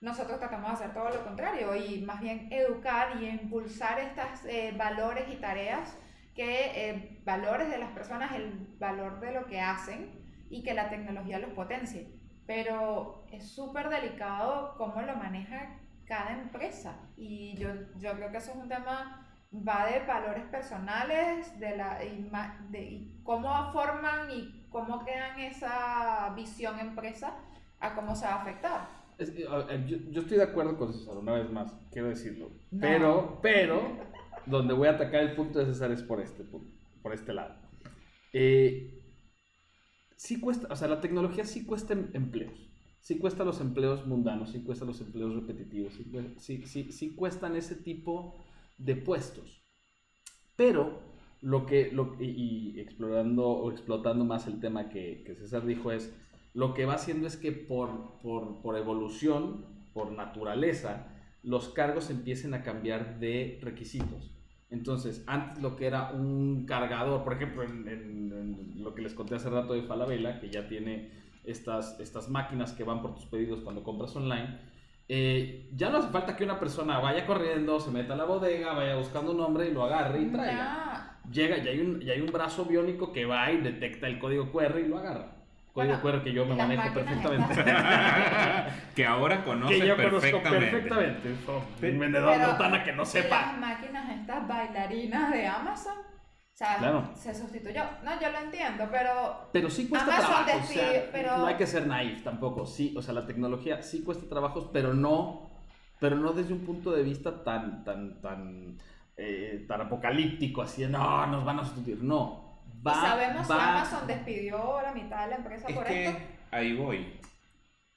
Nosotros 0.00 0.38
tratamos 0.38 0.68
de 0.68 0.74
hacer 0.74 0.94
todo 0.94 1.10
lo 1.10 1.24
contrario 1.24 1.74
y 1.74 2.02
más 2.02 2.20
bien 2.20 2.48
educar 2.52 3.20
y 3.20 3.26
impulsar 3.26 3.98
estos 3.98 4.48
valores 4.76 5.24
y 5.28 5.36
tareas 5.36 5.96
que 6.38 6.90
eh, 6.90 7.20
valores 7.24 7.68
de 7.68 7.78
las 7.78 7.90
personas, 7.90 8.30
el 8.30 8.76
valor 8.78 9.18
de 9.18 9.32
lo 9.32 9.46
que 9.46 9.60
hacen 9.60 10.12
y 10.48 10.62
que 10.62 10.72
la 10.72 10.88
tecnología 10.88 11.40
los 11.40 11.50
potencie. 11.50 12.06
Pero 12.46 13.26
es 13.32 13.50
súper 13.50 13.88
delicado 13.88 14.76
cómo 14.78 15.02
lo 15.02 15.16
maneja 15.16 15.80
cada 16.06 16.30
empresa 16.30 16.94
y 17.16 17.56
yo, 17.56 17.70
yo 17.96 18.12
creo 18.12 18.30
que 18.30 18.36
eso 18.38 18.52
es 18.52 18.56
un 18.56 18.68
tema, 18.68 19.26
va 19.52 19.86
de 19.86 19.98
valores 20.06 20.44
personales, 20.44 21.58
de, 21.58 21.76
la, 21.76 22.04
y, 22.04 22.30
de 22.70 22.82
y 22.82 23.20
cómo 23.24 23.72
forman 23.72 24.30
y 24.30 24.68
cómo 24.70 25.00
crean 25.00 25.40
esa 25.40 26.32
visión 26.36 26.78
empresa 26.78 27.34
a 27.80 27.94
cómo 27.96 28.14
se 28.14 28.26
va 28.26 28.34
a 28.34 28.42
afectar. 28.42 28.97
Es- 29.18 29.32
a 29.48 29.58
ver, 29.64 29.86
yo, 29.86 29.96
yo 30.10 30.20
estoy 30.20 30.36
de 30.38 30.44
acuerdo 30.44 30.76
con 30.78 30.92
César, 30.94 31.16
una 31.16 31.32
vez 31.34 31.50
más, 31.50 31.74
quiero 31.92 32.08
decirlo. 32.08 32.50
No. 32.70 32.80
Pero, 32.80 33.38
pero, 33.42 33.82
donde 34.46 34.74
voy 34.74 34.88
a 34.88 34.92
atacar 34.92 35.22
el 35.22 35.34
punto 35.34 35.58
de 35.58 35.66
César 35.66 35.90
es 35.90 36.02
por 36.02 36.20
este 36.20 36.44
punto, 36.44 36.72
por 37.02 37.12
este 37.12 37.34
lado. 37.34 37.56
Eh, 38.32 39.02
sí 40.16 40.40
cuesta, 40.40 40.68
o 40.70 40.76
sea, 40.76 40.88
la 40.88 41.00
tecnología 41.00 41.44
sí 41.44 41.64
cuesta 41.64 41.92
em- 41.94 42.10
empleos. 42.14 42.66
Sí 43.00 43.18
cuesta 43.18 43.44
los 43.44 43.60
empleos 43.60 44.06
mundanos, 44.06 44.50
sí 44.50 44.62
cuesta 44.62 44.84
los 44.84 45.00
empleos 45.00 45.34
repetitivos, 45.34 45.94
sí, 45.94 46.04
sí, 46.38 46.62
sí, 46.66 46.92
sí 46.92 47.14
cuestan 47.14 47.56
ese 47.56 47.74
tipo 47.76 48.34
de 48.76 48.96
puestos. 48.96 49.62
Pero 50.56 51.00
lo 51.40 51.64
que, 51.66 51.90
lo, 51.92 52.16
y, 52.20 52.74
y 52.76 52.80
explorando 52.80 53.46
o 53.48 53.70
explotando 53.70 54.24
más 54.24 54.46
el 54.46 54.60
tema 54.60 54.88
que, 54.88 55.22
que 55.24 55.36
César 55.36 55.64
dijo 55.64 55.92
es, 55.92 56.12
lo 56.54 56.74
que 56.74 56.86
va 56.86 56.94
haciendo 56.94 57.26
es 57.26 57.36
que 57.36 57.52
por, 57.52 58.18
por, 58.22 58.60
por 58.62 58.76
evolución, 58.76 59.64
por 59.92 60.12
naturaleza, 60.12 61.06
los 61.42 61.68
cargos 61.68 62.10
empiecen 62.10 62.54
a 62.54 62.62
cambiar 62.62 63.18
de 63.20 63.58
requisitos. 63.62 64.30
Entonces, 64.70 65.24
antes 65.26 65.62
lo 65.62 65.76
que 65.76 65.86
era 65.86 66.10
un 66.10 66.66
cargador, 66.66 67.24
por 67.24 67.32
ejemplo, 67.34 67.62
en, 67.62 67.88
en- 67.88 68.32
en 68.32 68.84
lo 68.84 68.94
que 68.94 69.02
les 69.02 69.14
conté 69.14 69.34
hace 69.36 69.48
rato 69.50 69.72
de 69.72 69.82
Falabella, 69.82 70.40
que 70.40 70.50
ya 70.50 70.68
tiene 70.68 71.10
estas, 71.44 71.98
estas 72.00 72.28
máquinas 72.28 72.72
que 72.72 72.84
van 72.84 73.00
por 73.00 73.14
tus 73.14 73.24
pedidos 73.26 73.60
cuando 73.60 73.82
compras 73.82 74.14
online, 74.16 74.58
eh, 75.08 75.70
ya 75.74 75.88
no 75.88 75.98
hace 75.98 76.08
falta 76.10 76.36
que 76.36 76.44
una 76.44 76.60
persona 76.60 76.98
vaya 76.98 77.24
corriendo, 77.26 77.80
se 77.80 77.90
meta 77.90 78.12
a 78.12 78.16
la 78.16 78.24
bodega, 78.24 78.74
vaya 78.74 78.96
buscando 78.96 79.32
un 79.32 79.38
nombre 79.38 79.68
y 79.68 79.72
lo 79.72 79.84
agarre 79.84 80.20
y 80.20 80.30
traiga. 80.30 81.20
Llega 81.32 81.58
y 81.58 81.68
hay, 81.68 81.80
un, 81.80 82.02
y 82.02 82.10
hay 82.10 82.20
un 82.20 82.30
brazo 82.32 82.64
biónico 82.66 83.12
que 83.12 83.24
va 83.24 83.50
y 83.52 83.58
detecta 83.58 84.06
el 84.06 84.18
código 84.18 84.50
QR 84.52 84.78
y 84.80 84.88
lo 84.88 84.98
agarra. 84.98 85.37
Código 85.78 85.98
Bueno, 86.02 86.18
QR 86.18 86.24
que 86.24 86.32
yo 86.32 86.44
me 86.44 86.56
las 86.56 86.68
manejo 86.68 86.94
perfectamente. 86.94 87.54
que 88.96 89.06
ahora 89.06 89.44
conoces 89.44 89.80
que 89.80 89.86
yo 89.86 89.96
conozco 89.96 90.20
perfectamente. 90.20 90.70
perfectamente. 90.70 91.34
Oh, 91.46 91.62
un 91.86 91.98
vendedor 91.98 92.30
de 92.32 92.38
Pero 92.38 92.52
botana 92.52 92.84
que 92.84 92.92
no 92.92 92.98
Las 92.98 93.08
sepa. 93.10 93.52
máquinas 93.58 94.10
estas 94.18 94.48
bailarinas 94.48 95.30
de 95.32 95.46
Amazon, 95.46 95.98
o 95.98 96.56
sea, 96.58 96.76
Claro. 96.78 97.10
se 97.14 97.32
sustituyó. 97.34 97.82
No, 98.02 98.20
yo 98.20 98.30
lo 98.30 98.38
entiendo, 98.40 98.88
pero 98.90 99.48
Pero 99.52 99.70
sí 99.70 99.88
cuesta 99.88 100.16
Amazon 100.16 100.44
trabajo. 100.46 100.64
o 100.64 100.66
sea, 100.72 101.02
pero- 101.12 101.38
No 101.38 101.46
hay 101.46 101.54
que 101.54 101.66
ser 101.66 101.86
naif 101.86 102.24
tampoco. 102.24 102.66
Sí, 102.66 102.94
o 102.96 103.02
sea, 103.02 103.14
la 103.14 103.26
tecnología 103.26 103.80
sí 103.82 104.02
cuesta 104.02 104.28
trabajos, 104.28 104.68
pero 104.72 104.94
no, 104.94 105.48
pero 106.00 106.16
no 106.16 106.32
desde 106.32 106.52
un 106.54 106.60
punto 106.66 106.90
de 106.90 107.04
vista 107.04 107.44
tan, 107.44 107.84
tan, 107.84 108.20
tan, 108.20 108.76
eh, 109.16 109.64
tan 109.68 109.82
apocalíptico, 109.82 110.62
así 110.62 110.82
de 110.82 110.88
no, 110.88 111.26
nos 111.28 111.44
van 111.44 111.60
a 111.60 111.64
sustituir. 111.64 112.02
No. 112.02 112.47
Va, 112.86 112.92
¿y 112.92 112.94
sabemos 112.94 113.46
si 113.46 113.52
va- 113.52 113.76
Amazon 113.76 114.06
despidió 114.06 114.80
la 114.82 114.92
mitad 114.92 115.24
de 115.24 115.30
la 115.30 115.36
empresa 115.36 115.66
Es 115.68 115.74
por 115.74 115.84
que 115.86 116.04
esto. 116.06 116.18
ahí 116.50 116.74
voy. 116.74 117.06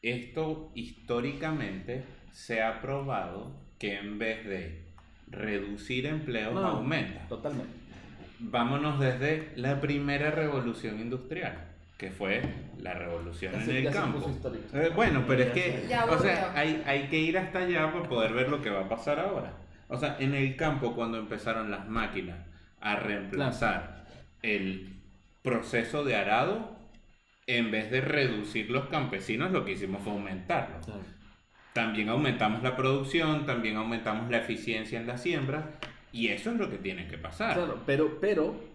Esto 0.01 0.71
históricamente 0.75 2.03
se 2.31 2.61
ha 2.63 2.81
probado 2.81 3.51
que 3.77 3.97
en 3.97 4.17
vez 4.17 4.45
de 4.45 4.85
reducir 5.27 6.05
empleos 6.07 6.53
No, 6.53 6.65
aumenta. 6.65 7.27
Totalmente. 7.27 7.71
Vámonos 8.39 8.99
desde 8.99 9.51
la 9.55 9.79
primera 9.79 10.31
revolución 10.31 10.99
industrial, 10.99 11.67
que 11.97 12.09
fue 12.09 12.41
la 12.79 12.93
revolución 12.95 13.51
Ya 13.53 13.59
en 13.59 13.65
se- 13.65 13.77
el 13.85 13.93
campo. 13.93 14.31
Eh, 14.73 14.89
bueno, 14.95 15.23
pero 15.27 15.43
es 15.43 15.51
que, 15.51 15.87
o 16.09 16.17
sea, 16.17 16.51
hay, 16.55 16.81
hay 16.87 17.07
que 17.07 17.19
ir 17.19 17.37
hasta 17.37 17.59
allá 17.59 17.91
para 17.93 18.09
poder 18.09 18.33
ver 18.33 18.49
lo 18.49 18.61
que 18.61 18.71
va 18.71 18.81
a 18.81 18.89
pasar 18.89 19.19
ahora. 19.19 19.53
O 19.87 19.97
sea, 19.97 20.15
en 20.19 20.33
el 20.33 20.55
campo, 20.55 20.95
cuando 20.95 21.19
empezaron 21.19 21.69
las 21.69 21.87
máquinas 21.87 22.39
a 22.79 22.95
reemplazar 22.95 24.00
el 24.41 25.01
proceso 25.41 26.03
de 26.03 26.15
arado, 26.15 26.77
en 27.47 27.71
vez 27.71 27.91
de 27.91 28.01
reducir 28.01 28.69
los 28.69 28.85
campesinos, 28.85 29.51
lo 29.51 29.65
que 29.65 29.73
hicimos 29.73 30.03
fue 30.03 30.13
aumentarlo. 30.13 30.77
También 31.73 32.09
aumentamos 32.09 32.63
la 32.63 32.75
producción, 32.75 33.45
también 33.45 33.77
aumentamos 33.77 34.29
la 34.29 34.37
eficiencia 34.37 34.99
en 34.99 35.07
la 35.07 35.17
siembra, 35.17 35.79
y 36.11 36.27
eso 36.27 36.51
es 36.51 36.57
lo 36.57 36.69
que 36.69 36.77
tiene 36.77 37.07
que 37.07 37.17
pasar. 37.17 37.55
Claro, 37.55 37.83
pero, 37.85 38.19
pero 38.19 38.70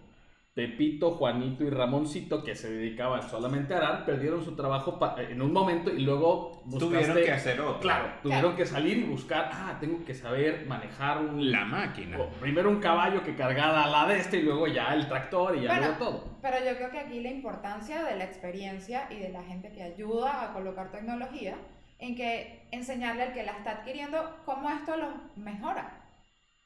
Pepito, 0.57 1.11
Juanito 1.11 1.63
y 1.63 1.69
Ramoncito, 1.69 2.43
que 2.43 2.55
se 2.55 2.71
dedicaban 2.71 3.21
solamente 3.29 3.75
a 3.75 3.77
arar, 3.77 4.05
perdieron 4.07 4.43
su 4.43 4.55
trabajo 4.55 4.97
en 5.19 5.39
un 5.39 5.53
momento 5.53 5.91
y 5.91 5.99
luego 5.99 6.63
buscaste- 6.65 6.79
Tuvieron 6.79 7.15
que 7.17 7.31
hacer 7.31 7.61
otro. 7.61 7.79
Claro, 7.79 8.07
tuvieron 8.23 8.55
que 8.55 8.65
salir 8.65 8.97
y 8.97 9.03
buscar, 9.03 9.51
ah, 9.53 9.77
tengo 9.79 10.03
que 10.03 10.15
saber 10.15 10.65
manejar 10.65 11.19
un... 11.19 11.51
La 11.51 11.63
máquina. 11.63 12.17
o 12.19 12.29
primero 12.39 12.71
un 12.71 12.79
caballo 12.79 13.21
que 13.23 13.35
cargara 13.35 13.85
la 13.85 14.07
de 14.07 14.17
este 14.17 14.37
y 14.37 14.41
luego 14.41 14.65
ya 14.65 14.95
el 14.95 15.07
tractor 15.07 15.55
y 15.57 15.61
ya 15.61 15.67
Bueno, 15.77 15.87
luego 15.89 16.05
todo. 16.05 16.37
Pero 16.41 16.57
yo 16.65 16.75
creo 16.75 16.89
que 16.89 16.99
aquí 17.01 17.19
la 17.21 17.29
importancia 17.29 18.03
de 18.03 18.15
la 18.15 18.23
experiencia 18.23 19.07
y 19.11 19.19
de 19.19 19.29
la 19.29 19.43
gente 19.43 19.71
que 19.71 19.83
ayuda 19.83 20.41
a 20.43 20.53
colocar 20.53 20.89
tecnología, 20.91 21.55
en 21.99 22.15
que 22.15 22.67
enseñarle 22.71 23.21
al 23.21 23.33
que 23.33 23.43
la 23.43 23.51
está 23.51 23.73
adquiriendo 23.73 24.37
cómo 24.43 24.71
esto 24.71 24.97
lo 24.97 25.07
mejora. 25.35 26.01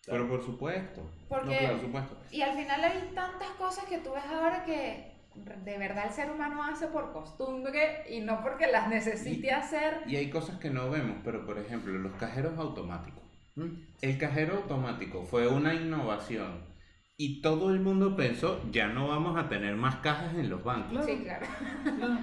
Pero 0.05 0.27
por 0.27 0.43
supuesto. 0.43 1.09
Porque- 1.29 1.45
No, 1.45 1.51
claro, 1.59 1.73
por 1.77 1.85
supuesto. 1.85 2.17
Y 2.31 2.41
al 2.41 2.57
final 2.57 2.83
hay 2.83 3.11
tantas 3.13 3.49
cosas 3.51 3.85
que 3.85 3.99
tú 3.99 4.11
ves 4.13 4.23
ahora 4.25 4.63
que 4.65 5.11
de 5.35 5.77
verdad 5.77 6.07
el 6.07 6.11
ser 6.13 6.29
humano 6.29 6.61
hace 6.63 6.87
por 6.87 7.13
costumbre 7.13 8.03
y 8.09 8.19
no 8.19 8.41
porque 8.41 8.67
las 8.67 8.89
necesite 8.89 9.51
hacer. 9.51 10.01
Y 10.07 10.15
hay 10.17 10.29
cosas 10.29 10.59
que 10.59 10.69
no 10.69 10.89
vemos, 10.89 11.17
pero 11.23 11.45
por 11.45 11.57
ejemplo, 11.57 11.93
los 11.93 12.13
cajeros 12.15 12.57
automáticos. 12.57 13.21
¿Mm? 13.55 13.67
El 14.01 14.17
cajero 14.17 14.55
automático 14.57 15.25
fue 15.25 15.47
una 15.47 15.73
innovación 15.73 16.69
y 17.17 17.41
todo 17.41 17.69
el 17.69 17.79
mundo 17.81 18.15
pensó, 18.15 18.61
ya 18.71 18.87
no 18.87 19.07
vamos 19.09 19.37
a 19.37 19.47
tener 19.47 19.75
más 19.75 19.97
cajas 19.97 20.33
en 20.35 20.49
los 20.49 20.63
bancos. 20.63 21.05
Sí, 21.05 21.21
claro. 21.23 21.45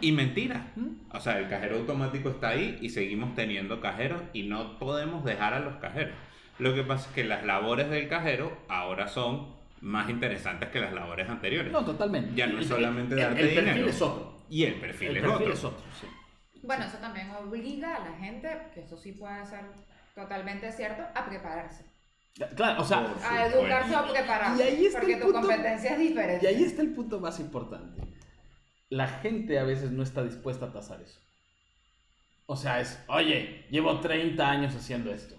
Y 0.00 0.10
mentira. 0.12 0.72
¿Mm? 0.74 1.06
O 1.14 1.20
sea, 1.20 1.38
el 1.38 1.48
cajero 1.48 1.76
automático 1.76 2.30
está 2.30 2.48
ahí 2.50 2.78
y 2.80 2.88
seguimos 2.90 3.34
teniendo 3.34 3.80
cajeros 3.80 4.22
y 4.32 4.44
no 4.48 4.78
podemos 4.78 5.24
dejar 5.24 5.54
a 5.54 5.60
los 5.60 5.76
cajeros. 5.76 6.14
Lo 6.58 6.74
que 6.74 6.82
pasa 6.82 7.08
es 7.08 7.14
que 7.14 7.24
las 7.24 7.44
labores 7.44 7.88
del 7.90 8.08
cajero 8.08 8.56
ahora 8.68 9.06
son 9.08 9.56
más 9.80 10.10
interesantes 10.10 10.70
que 10.70 10.80
las 10.80 10.92
labores 10.92 11.28
anteriores. 11.28 11.70
No, 11.70 11.84
totalmente. 11.84 12.34
Ya 12.34 12.46
no 12.48 12.58
es 12.58 12.66
Y- 12.66 12.68
solamente 12.68 13.14
el- 13.14 13.20
darte 13.20 13.40
El 13.40 13.48
perfil 13.54 13.64
dinero. 13.74 13.88
es 13.88 14.02
otro. 14.02 14.38
Y 14.50 14.64
el 14.64 14.74
perfil, 14.80 15.08
El 15.10 15.16
es, 15.18 15.22
perfil 15.22 15.40
otro. 15.42 15.52
es 15.54 15.64
otro, 15.64 15.84
sí. 16.00 16.06
Bueno, 16.62 16.84
eso 16.84 16.98
también 16.98 17.30
obliga 17.30 17.94
a 17.96 18.08
la 18.10 18.16
gente, 18.16 18.48
que 18.74 18.80
eso 18.80 18.96
sí 18.96 19.12
puede 19.12 19.44
ser 19.46 19.60
totalmente 20.14 20.72
cierto, 20.72 21.02
a 21.14 21.24
prepararse. 21.26 21.84
Claro, 22.56 22.82
o 22.82 22.84
sea, 22.84 23.02
Por 23.14 23.22
A 23.24 23.46
educarse 23.46 23.96
o 23.96 24.06
Y- 24.06 24.10
prepararse. 24.10 24.62
y 24.64 24.66
ahí 24.66 24.86
está 24.86 24.98
porque 25.00 25.14
el 25.14 25.20
tu 25.20 25.24
punto. 25.26 25.40
competencia 25.42 25.92
es 25.92 25.98
diferente. 25.98 26.44
Y 26.44 26.48
ahí 26.48 26.64
está 26.64 26.82
el 26.82 26.92
punto 26.94 27.20
más 27.20 27.38
importante. 27.40 28.02
La 28.90 29.06
gente 29.06 29.58
a 29.58 29.64
veces 29.64 29.90
no 29.92 30.02
está 30.02 30.22
dispuesta 30.24 30.66
a 30.66 30.72
tasar 30.72 31.00
eso. 31.02 31.20
O 32.46 32.56
sea, 32.56 32.80
es, 32.80 33.04
oye, 33.08 33.66
llevo 33.70 34.00
30 34.00 34.48
años 34.50 34.74
haciendo 34.74 35.12
esto. 35.12 35.36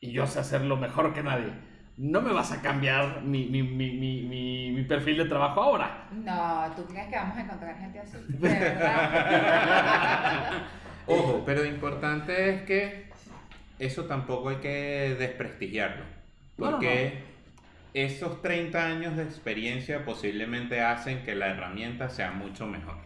Y 0.00 0.12
yo 0.12 0.26
sé 0.26 0.40
hacerlo 0.40 0.76
mejor 0.76 1.12
que 1.12 1.22
nadie. 1.22 1.50
No 1.96 2.20
me 2.20 2.32
vas 2.32 2.52
a 2.52 2.62
cambiar 2.62 3.22
mi, 3.22 3.46
mi, 3.46 3.62
mi, 3.62 3.92
mi, 3.94 4.22
mi- 4.22 4.70
mi 4.70 4.82
perfil 4.84 5.18
de 5.18 5.24
trabajo 5.24 5.60
ahora. 5.60 6.06
No, 6.12 6.72
¿tú 6.76 6.84
crees 6.86 7.08
que 7.08 7.16
vamos 7.16 7.36
a 7.36 7.40
encontrar 7.42 7.76
gente 7.76 7.98
así? 7.98 8.16
De 8.28 8.48
verdad. 8.48 10.52
Ojo, 11.06 11.42
pero 11.44 11.64
importante 11.64 12.50
es 12.54 12.62
que 12.62 13.08
eso 13.80 14.04
tampoco 14.04 14.50
hay 14.50 14.56
que 14.56 15.16
desprestigiarlo. 15.18 16.04
No, 16.58 16.66
no, 16.66 16.70
Porque 16.76 17.18
esos 17.94 18.40
30 18.42 18.84
años 18.86 19.16
de 19.16 19.24
experiencia 19.24 20.04
posiblemente 20.04 20.80
hacen 20.80 21.24
que 21.24 21.34
la 21.34 21.48
herramienta 21.48 22.10
sea 22.10 22.30
mucho 22.30 22.66
mejor. 22.66 22.96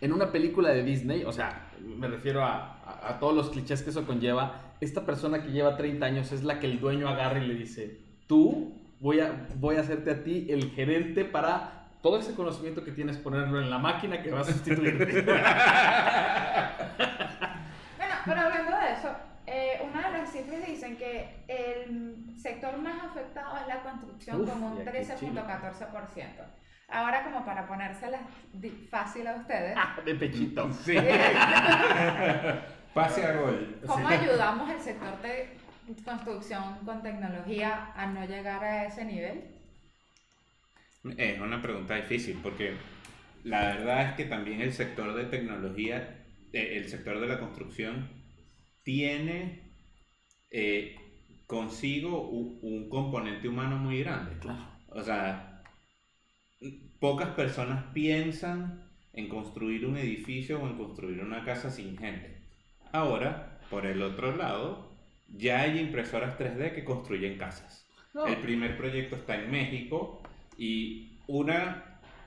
En 0.00 0.12
una 0.12 0.32
película 0.32 0.70
de 0.70 0.82
Disney, 0.82 1.22
o 1.24 1.32
sea, 1.32 1.66
me 1.84 2.08
refiero 2.08 2.42
a, 2.44 2.76
a- 2.84 3.08
a 3.10 3.18
todos 3.18 3.34
los 3.34 3.50
clichés 3.50 3.82
que 3.82 3.90
eso 3.90 4.06
conlleva, 4.06 4.54
esta 4.80 5.04
persona 5.04 5.42
que 5.42 5.50
lleva 5.50 5.76
30 5.76 6.04
años 6.06 6.32
es 6.32 6.42
la 6.44 6.58
que 6.60 6.66
el 6.66 6.80
dueño 6.80 7.08
agarra 7.08 7.38
y 7.42 7.46
le 7.46 7.54
dice, 7.54 7.98
tú 8.26 8.74
voy 9.00 9.20
a, 9.20 9.46
voy 9.56 9.76
a 9.76 9.80
hacerte 9.80 10.10
a 10.10 10.22
ti 10.22 10.46
el 10.50 10.70
gerente 10.70 11.24
para 11.24 11.86
todo 12.02 12.18
ese 12.18 12.34
conocimiento 12.34 12.82
que 12.84 12.92
tienes 12.92 13.16
ponerlo 13.18 13.60
en 13.60 13.68
la 13.70 13.78
máquina 13.78 14.22
que 14.22 14.30
va 14.30 14.40
a 14.40 14.44
sustituirte. 14.44 15.24
Bueno, 17.96 18.14
pero 18.24 18.40
hablando 18.40 18.70
de 18.76 18.92
eso, 18.92 19.08
eh, 19.46 19.80
una 19.90 20.10
de 20.10 20.18
las 20.18 20.32
cifras 20.32 20.66
dicen 20.66 20.96
que 20.96 21.42
el 21.48 22.24
sector 22.40 22.78
más 22.78 23.04
afectado 23.04 23.56
es 23.58 23.66
la 23.66 23.82
construcción 23.82 24.40
Uf, 24.42 24.50
con 24.50 24.62
un 24.62 24.78
aquí 24.88 24.96
en 24.96 25.06
13.14%. 25.06 25.36
Ahora, 26.90 27.24
como 27.24 27.44
para 27.44 27.66
ponérselas 27.66 28.20
fácil 28.90 29.26
a 29.26 29.34
ustedes, 29.36 29.76
de 30.04 30.14
pechito. 30.14 30.70
Sí. 30.84 30.96
Pase 32.94 33.24
a 33.24 33.36
gol. 33.36 33.78
¿cómo 33.86 34.08
ayudamos 34.08 34.68
al 34.68 34.80
sector 34.80 35.22
de 35.22 35.56
construcción 36.04 36.78
con 36.84 37.02
tecnología 37.02 37.92
a 37.94 38.06
no 38.06 38.24
llegar 38.26 38.64
a 38.64 38.86
ese 38.86 39.04
nivel? 39.04 39.44
Es 41.16 41.40
una 41.40 41.62
pregunta 41.62 41.94
difícil 41.94 42.38
porque 42.42 42.74
la 43.44 43.60
verdad 43.60 44.08
es 44.10 44.14
que 44.14 44.24
también 44.24 44.60
el 44.60 44.72
sector 44.72 45.14
de 45.14 45.24
tecnología, 45.26 46.24
eh, 46.52 46.78
el 46.78 46.88
sector 46.88 47.20
de 47.20 47.28
la 47.28 47.38
construcción, 47.38 48.10
tiene 48.82 49.70
eh, 50.50 50.96
consigo 51.46 52.28
u- 52.28 52.58
un, 52.62 52.88
componente 52.90 53.48
humano 53.48 53.76
muy 53.76 54.00
grande. 54.02 54.36
Claro. 54.40 54.66
O 54.88 55.02
sea, 55.02 55.49
pocas 56.98 57.28
personas 57.30 57.84
piensan 57.92 58.82
en 59.12 59.28
construir 59.28 59.86
un 59.86 59.96
edificio 59.96 60.60
o 60.60 60.66
en 60.66 60.76
construir 60.76 61.20
una 61.20 61.44
casa 61.44 61.70
sin 61.70 61.96
gente. 61.98 62.38
Ahora, 62.92 63.58
por 63.70 63.86
el 63.86 64.02
otro 64.02 64.36
lado, 64.36 64.90
ya 65.36 65.60
hay 65.60 65.78
impresoras 65.78 66.38
3D 66.38 66.74
que 66.74 66.84
construyen 66.84 67.38
casas. 67.38 67.86
No. 68.14 68.26
El 68.26 68.36
primer 68.38 68.76
proyecto 68.76 69.16
está 69.16 69.36
en 69.36 69.50
México 69.50 70.22
y 70.58 71.18
una 71.28 71.84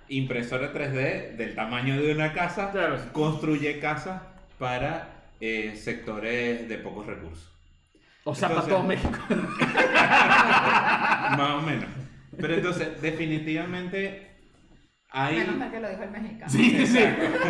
impresora 0.08 0.74
3D 0.74 1.36
del 1.36 1.56
tamaño 1.56 2.02
de 2.02 2.14
una 2.14 2.32
casa 2.34 2.72
Claro. 2.72 2.98
construye 3.12 3.80
casas 3.80 4.22
para 4.58 5.10
eh, 5.42 5.76
sectores 5.76 6.70
de 6.70 6.78
pocos 6.78 7.06
recursos. 7.06 7.52
O 8.24 8.34
sea, 8.34 8.48
Entonces- 8.50 8.72
para 8.72 8.78
todo 8.78 8.88
México. 8.88 9.20
Más 11.38 11.52
o 11.52 11.62
menos. 11.62 11.90
Pero 12.38 12.56
entonces, 12.56 13.02
definitivamente 13.02 14.32
hay... 15.10 15.38
Menos 15.38 15.58
mal 15.58 15.72
que 15.72 15.80
lo 15.80 15.90
dijo 15.90 16.04
el 16.04 16.12
mexicano. 16.12 16.52
Sí, 16.52 16.88
sí. 16.88 17.00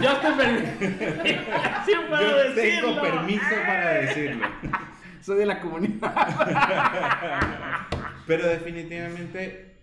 Yo 0.01 0.11
estoy 0.11 0.33
puedo 2.09 2.21
Yo 2.21 2.53
decirlo. 2.53 2.89
tengo 2.89 3.01
permiso 3.01 3.55
para 3.65 3.89
decirlo. 3.93 4.47
Soy 5.21 5.37
de 5.39 5.45
la 5.45 5.59
comunidad. 5.61 6.13
Pero 8.27 8.47
definitivamente, 8.47 9.75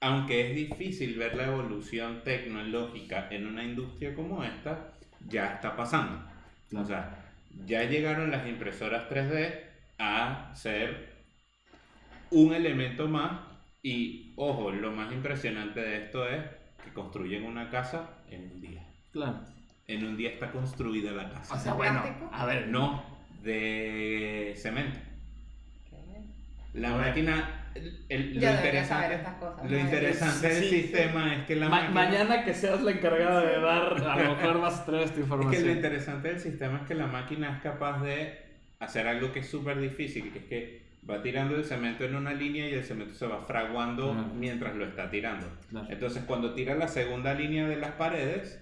aunque 0.00 0.50
es 0.50 0.54
difícil 0.54 1.18
ver 1.18 1.34
la 1.34 1.46
evolución 1.46 2.22
tecnológica 2.22 3.28
en 3.30 3.46
una 3.46 3.64
industria 3.64 4.14
como 4.14 4.44
esta, 4.44 4.92
ya 5.26 5.54
está 5.54 5.74
pasando. 5.76 6.24
O 6.76 6.84
sea, 6.84 7.18
ya 7.66 7.82
llegaron 7.84 8.30
las 8.30 8.46
impresoras 8.46 9.08
3D 9.10 9.60
a 9.98 10.52
ser 10.54 11.12
un 12.30 12.54
elemento 12.54 13.08
más 13.08 13.51
y, 13.82 14.32
ojo, 14.36 14.70
lo 14.70 14.92
más 14.92 15.12
impresionante 15.12 15.80
de 15.80 16.04
esto 16.04 16.28
es 16.28 16.42
que 16.84 16.92
construyen 16.92 17.44
una 17.44 17.68
casa 17.70 18.10
en 18.30 18.50
un 18.52 18.60
día. 18.60 18.86
Claro. 19.12 19.40
En 19.88 20.06
un 20.06 20.16
día 20.16 20.30
está 20.30 20.50
construida 20.52 21.10
la 21.12 21.30
casa. 21.30 21.54
O 21.54 21.58
sea, 21.58 21.74
bueno, 21.74 22.02
a 22.32 22.46
ver, 22.46 22.68
No, 22.68 23.04
de 23.42 24.54
cemento. 24.56 24.98
La 26.74 26.94
máquina, 26.96 27.66
el- 27.74 28.06
el- 28.08 28.40
lo 28.40 28.50
interesante, 28.50 29.20
cosas. 29.38 29.64
lo 29.70 29.76
¿no? 29.76 29.78
interesante 29.78 30.48
del 30.48 30.62
Sí. 30.64 30.70
sistema 30.70 31.34
es 31.34 31.44
que 31.46 31.56
la 31.56 31.68
Ma- 31.68 31.80
máquina, 31.90 31.94
mañana 32.24 32.44
que 32.44 32.54
seas 32.54 32.80
la 32.82 32.92
encargada 32.92 33.40
de 33.44 33.60
dar, 33.60 33.92
a 34.08 34.16
lo 34.22 34.36
mejor 34.36 34.60
vas 34.60 34.80
a 34.80 34.84
traer 34.86 35.02
esta 35.02 35.04
es 35.04 35.10
que 35.12 35.18
lo 35.18 35.24
información. 35.24 35.70
interesante 35.70 36.28
del 36.28 36.40
sistema 36.40 36.78
es 36.78 36.86
que 36.88 36.94
la 36.94 37.06
máquina 37.08 37.56
es 37.56 37.62
capaz 37.62 38.00
de 38.02 38.38
hacer 38.78 39.06
algo 39.06 39.32
que 39.32 39.40
es 39.40 39.50
súper 39.50 39.78
difícil, 39.80 40.32
que 40.32 40.38
es 40.38 40.44
que 40.46 40.81
va 41.08 41.20
tirando 41.22 41.56
el 41.56 41.64
cemento 41.64 42.04
en 42.04 42.14
una 42.14 42.32
línea 42.32 42.68
y 42.68 42.74
el 42.74 42.84
cemento 42.84 43.14
se 43.14 43.26
va 43.26 43.44
fraguando 43.44 44.12
Claro. 44.12 44.28
mientras 44.34 44.74
lo 44.76 44.84
está 44.84 45.10
tirando. 45.10 45.46
Claro. 45.70 45.86
Entonces 45.90 46.22
cuando 46.26 46.54
tira 46.54 46.74
la 46.74 46.88
segunda 46.88 47.34
línea 47.34 47.66
de 47.66 47.76
las 47.76 47.92
paredes, 47.92 48.60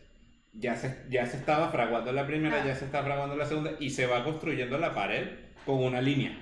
ya 0.52 0.74
se, 0.76 1.04
ya 1.10 1.26
se 1.26 1.36
estaba 1.36 1.68
fraguando 1.70 2.12
la 2.12 2.26
primera, 2.26 2.62
Ah. 2.62 2.66
ya 2.66 2.74
se 2.74 2.84
está 2.86 3.02
fraguando 3.02 3.36
la 3.36 3.44
segunda 3.46 3.72
y 3.78 3.90
se 3.90 4.06
va 4.06 4.24
construyendo 4.24 4.78
la 4.78 4.94
pared 4.94 5.28
con 5.66 5.82
una 5.84 6.00
línea. 6.00 6.36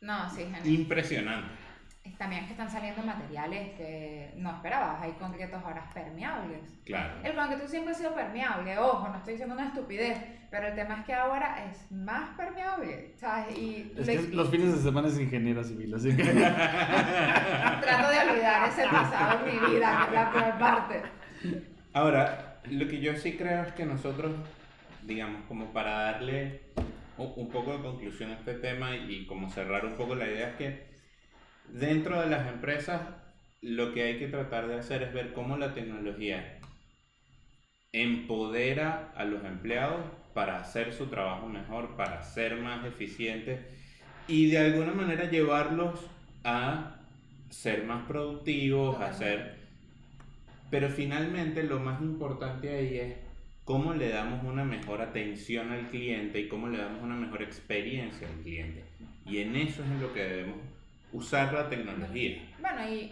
No, 0.00 0.30
sí, 0.30 0.42
genial. 0.44 0.66
Impresionante. 0.66 1.48
También 2.18 2.42
es 2.42 2.46
que 2.48 2.52
están 2.52 2.70
saliendo 2.70 3.02
materiales 3.02 3.70
que 3.76 4.32
no 4.36 4.50
esperabas. 4.50 5.02
Hay 5.02 5.12
concretos 5.12 5.62
ahora 5.64 5.88
permeables. 5.92 6.60
Claro. 6.84 7.14
El 7.22 7.34
concreto 7.34 7.66
siempre 7.66 7.92
ha 7.92 7.96
sido 7.96 8.14
permeable, 8.14 8.78
ojo, 8.78 9.08
no 9.08 9.16
estoy 9.16 9.32
diciendo 9.32 9.54
una 9.54 9.68
estupidez, 9.68 10.18
pero 10.50 10.68
el 10.68 10.74
tema 10.74 11.00
es 11.00 11.06
que 11.06 11.14
ahora 11.14 11.64
es 11.64 11.90
más 11.90 12.36
permeable, 12.36 13.12
¿sabes? 13.16 13.58
Y 13.58 13.92
Es 13.96 14.06
que 14.06 14.34
los 14.34 14.50
fines 14.50 14.74
de 14.74 14.82
semana 14.82 15.08
es 15.08 15.18
ingeniero 15.18 15.64
civil, 15.64 15.94
así 15.94 16.14
que. 16.14 16.22
trato 16.22 18.10
de 18.10 18.30
olvidar 18.30 18.68
ese 18.68 18.84
pasado 18.84 19.46
en 19.46 19.54
mi 19.54 19.74
vida, 19.74 19.98
que 20.00 20.06
es 20.06 20.12
la 20.12 20.30
peor 20.30 20.58
parte. 20.58 21.02
Ahora, 21.94 22.60
lo 22.70 22.86
que 22.86 23.00
yo 23.00 23.16
sí 23.16 23.36
creo 23.36 23.62
es 23.62 23.72
que 23.72 23.86
nosotros, 23.86 24.32
digamos, 25.02 25.42
como 25.48 25.72
para 25.72 26.12
darle 26.12 26.60
un 27.16 27.48
poco 27.48 27.72
de 27.72 27.82
conclusión 27.82 28.30
a 28.30 28.34
este 28.34 28.54
tema 28.54 28.94
y 28.94 29.26
como 29.26 29.48
cerrar 29.48 29.86
un 29.86 29.94
poco 29.94 30.14
la 30.14 30.26
idea 30.26 30.50
es 30.50 30.56
que 30.56 30.93
dentro 31.68 32.20
de 32.20 32.28
las 32.28 32.46
empresas 32.48 33.02
lo 33.60 33.92
que 33.92 34.02
hay 34.02 34.18
que 34.18 34.28
tratar 34.28 34.68
de 34.68 34.76
hacer 34.76 35.02
es 35.02 35.12
ver 35.12 35.32
cómo 35.32 35.56
la 35.56 35.72
tecnología 35.74 36.58
empodera 37.92 39.12
a 39.16 39.24
los 39.24 39.44
empleados 39.44 40.04
para 40.34 40.58
hacer 40.58 40.92
su 40.92 41.06
trabajo 41.06 41.46
mejor, 41.46 41.96
para 41.96 42.22
ser 42.22 42.56
más 42.56 42.84
eficientes 42.84 43.60
y 44.26 44.50
de 44.50 44.58
alguna 44.58 44.92
manera 44.92 45.30
llevarlos 45.30 46.00
a 46.42 46.96
ser 47.50 47.84
más 47.84 48.06
productivos, 48.06 49.00
a 49.00 49.12
ser... 49.12 49.62
Pero 50.70 50.88
finalmente 50.88 51.62
lo 51.62 51.78
más 51.78 52.00
importante 52.00 52.68
ahí 52.74 52.98
es 52.98 53.14
cómo 53.64 53.94
le 53.94 54.08
damos 54.08 54.42
una 54.44 54.64
mejor 54.64 55.00
atención 55.00 55.70
al 55.70 55.88
cliente 55.88 56.40
y 56.40 56.48
cómo 56.48 56.68
le 56.68 56.78
damos 56.78 57.02
una 57.02 57.14
mejor 57.14 57.42
experiencia 57.42 58.26
al 58.26 58.42
cliente. 58.42 58.82
Y 59.24 59.38
en 59.38 59.56
eso 59.56 59.84
es 59.84 59.90
en 59.90 60.02
lo 60.02 60.12
que 60.12 60.24
debemos 60.24 60.56
usar 61.14 61.52
la 61.52 61.68
tecnología. 61.68 62.42
Bueno, 62.60 62.88
y 62.90 63.10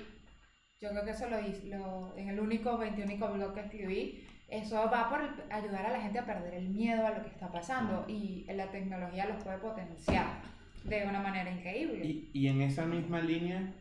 yo 0.81 0.91
creo 0.91 1.05
que 1.05 1.11
eso 1.13 1.27
lo 1.31 1.39
lo- 1.77 2.17
en 2.17 2.29
el 2.29 2.41
único, 2.41 2.77
21 2.77 3.33
blog 3.33 3.55
que 3.55 3.61
escribí. 3.61 4.27
Eso 4.49 4.77
va 4.93 5.09
por 5.09 5.21
ayudar 5.51 5.87
a 5.87 5.93
la 5.93 6.01
gente 6.01 6.19
a 6.19 6.27
perder 6.27 6.55
el 6.55 6.69
miedo 6.69 7.07
a 7.07 7.11
lo 7.11 7.23
que 7.23 7.31
está 7.31 7.51
pasando 7.51 8.05
y 8.07 8.45
la 8.53 8.71
tecnología 8.71 9.27
los 9.27 9.43
puede 9.43 9.57
potenciar 9.59 10.43
de 10.85 11.07
una 11.07 11.21
manera 11.21 11.51
increíble. 11.51 12.05
Y, 12.05 12.31
y 12.35 12.49
en 12.49 12.61
esa 12.61 12.85
misma 12.85 13.21
línea, 13.21 13.73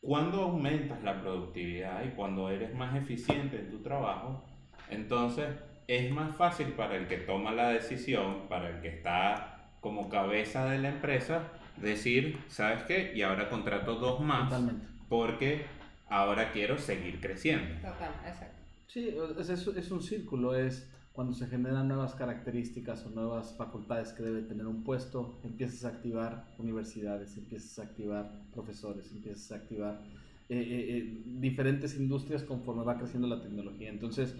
cuando 0.00 0.42
aumentas 0.42 1.02
la 1.02 1.20
productividad 1.20 2.02
y 2.04 2.10
cuando 2.10 2.48
eres 2.48 2.74
más 2.74 2.96
eficiente 2.96 3.58
en 3.58 3.70
tu 3.70 3.82
trabajo, 3.82 4.42
entonces 4.88 5.48
es 5.86 6.10
más 6.12 6.34
fácil 6.36 6.68
para 6.68 6.96
el 6.96 7.06
que 7.06 7.18
toma 7.18 7.52
la 7.52 7.68
decisión, 7.70 8.48
para 8.48 8.70
el 8.70 8.80
que 8.80 8.88
está 8.88 9.72
como 9.80 10.08
cabeza 10.08 10.66
de 10.70 10.78
la 10.78 10.88
empresa, 10.90 11.48
decir, 11.82 12.36
¿sabes 12.48 12.82
qué? 12.84 13.12
Y 13.14 13.22
ahora 13.22 13.48
contrato 13.48 13.96
dos 13.96 14.20
más 14.20 14.50
Totalmente. 14.50 14.86
porque 15.08 15.62
ahora 16.08 16.52
quiero 16.52 16.78
seguir 16.78 17.20
creciendo. 17.20 17.74
Total, 17.76 18.12
exacto. 18.26 18.56
Sí, 18.86 19.08
es, 19.38 19.48
es, 19.48 19.66
es 19.66 19.90
un 19.90 20.02
círculo, 20.02 20.54
es 20.54 20.88
cuando 21.12 21.32
se 21.34 21.46
generan 21.46 21.88
nuevas 21.88 22.14
características 22.14 23.04
o 23.06 23.10
nuevas 23.10 23.54
facultades 23.56 24.12
que 24.12 24.22
debe 24.22 24.42
tener 24.42 24.66
un 24.66 24.82
puesto, 24.84 25.40
empiezas 25.44 25.84
a 25.84 25.88
activar 25.88 26.44
universidades, 26.58 27.36
empiezas 27.36 27.78
a 27.78 27.82
activar 27.82 28.30
profesores, 28.52 29.10
empiezas 29.12 29.52
a 29.52 29.56
activar 29.56 30.00
eh, 30.48 30.56
eh, 30.58 30.96
eh, 30.98 31.22
diferentes 31.40 31.96
industrias 31.96 32.42
conforme 32.42 32.84
va 32.84 32.96
creciendo 32.98 33.28
la 33.28 33.40
tecnología. 33.40 33.90
Entonces, 33.90 34.34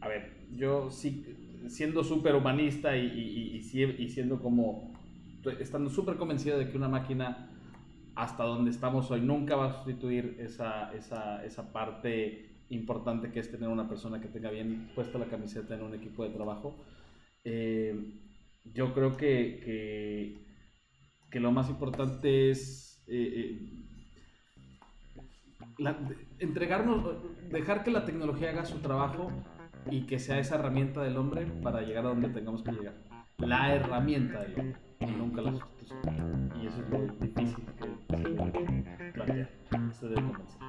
a 0.00 0.08
ver, 0.08 0.30
yo 0.56 0.90
sí, 0.90 1.24
siendo 1.68 2.04
súper 2.04 2.34
humanista 2.34 2.96
y, 2.96 3.06
y, 3.06 3.20
y, 3.54 3.56
y 3.56 3.62
sie- 3.62 3.96
y 3.98 4.08
siendo 4.08 4.40
como, 4.40 4.91
estando 5.58 5.90
súper 5.90 6.16
convencido 6.16 6.58
de 6.58 6.68
que 6.68 6.76
una 6.76 6.88
máquina 6.88 7.50
hasta 8.14 8.44
donde 8.44 8.70
estamos 8.70 9.10
hoy 9.10 9.20
nunca 9.20 9.56
va 9.56 9.66
a 9.66 9.72
sustituir 9.72 10.36
esa, 10.38 10.92
esa, 10.92 11.44
esa 11.44 11.72
parte 11.72 12.50
importante 12.68 13.30
que 13.30 13.40
es 13.40 13.50
tener 13.50 13.68
una 13.68 13.88
persona 13.88 14.20
que 14.20 14.28
tenga 14.28 14.50
bien 14.50 14.90
puesta 14.94 15.18
la 15.18 15.26
camiseta 15.26 15.74
en 15.74 15.82
un 15.82 15.94
equipo 15.94 16.24
de 16.24 16.30
trabajo. 16.30 16.76
Eh, 17.44 18.20
yo 18.64 18.94
creo 18.94 19.16
que, 19.16 20.38
que, 21.30 21.40
lo 21.40 21.50
más 21.52 21.68
importante 21.68 22.50
es... 22.50 23.02
eh, 23.08 23.58
eh, 23.58 23.82
entregarnos, 26.38 27.16
dejar 27.50 27.82
que 27.82 27.90
la 27.90 28.04
tecnología 28.04 28.50
haga 28.50 28.64
su 28.64 28.78
trabajo 28.78 29.30
y 29.90 30.02
que 30.02 30.18
sea 30.18 30.38
esa 30.38 30.56
herramienta 30.56 31.02
del 31.02 31.16
hombre 31.16 31.46
para 31.62 31.82
llegar 31.82 32.06
a 32.06 32.10
donde 32.10 32.28
tengamos 32.28 32.62
que 32.62 32.72
llegar. 32.72 32.94
La 33.38 33.74
herramienta 33.74 34.42
del 34.42 34.60
hombre, 34.60 34.76
nunca 35.06 35.42
las 35.42 35.54
puso. 35.54 35.94
Y 36.60 36.66
eso 36.66 36.80
es 36.80 36.90
lo 36.90 37.06
difícil 37.20 37.64
que 37.78 38.16
se 38.16 38.16
debe 38.16 38.34
plantear, 39.12 39.48
se 39.92 40.08
debe 40.08 40.32
comenzar. 40.32 40.62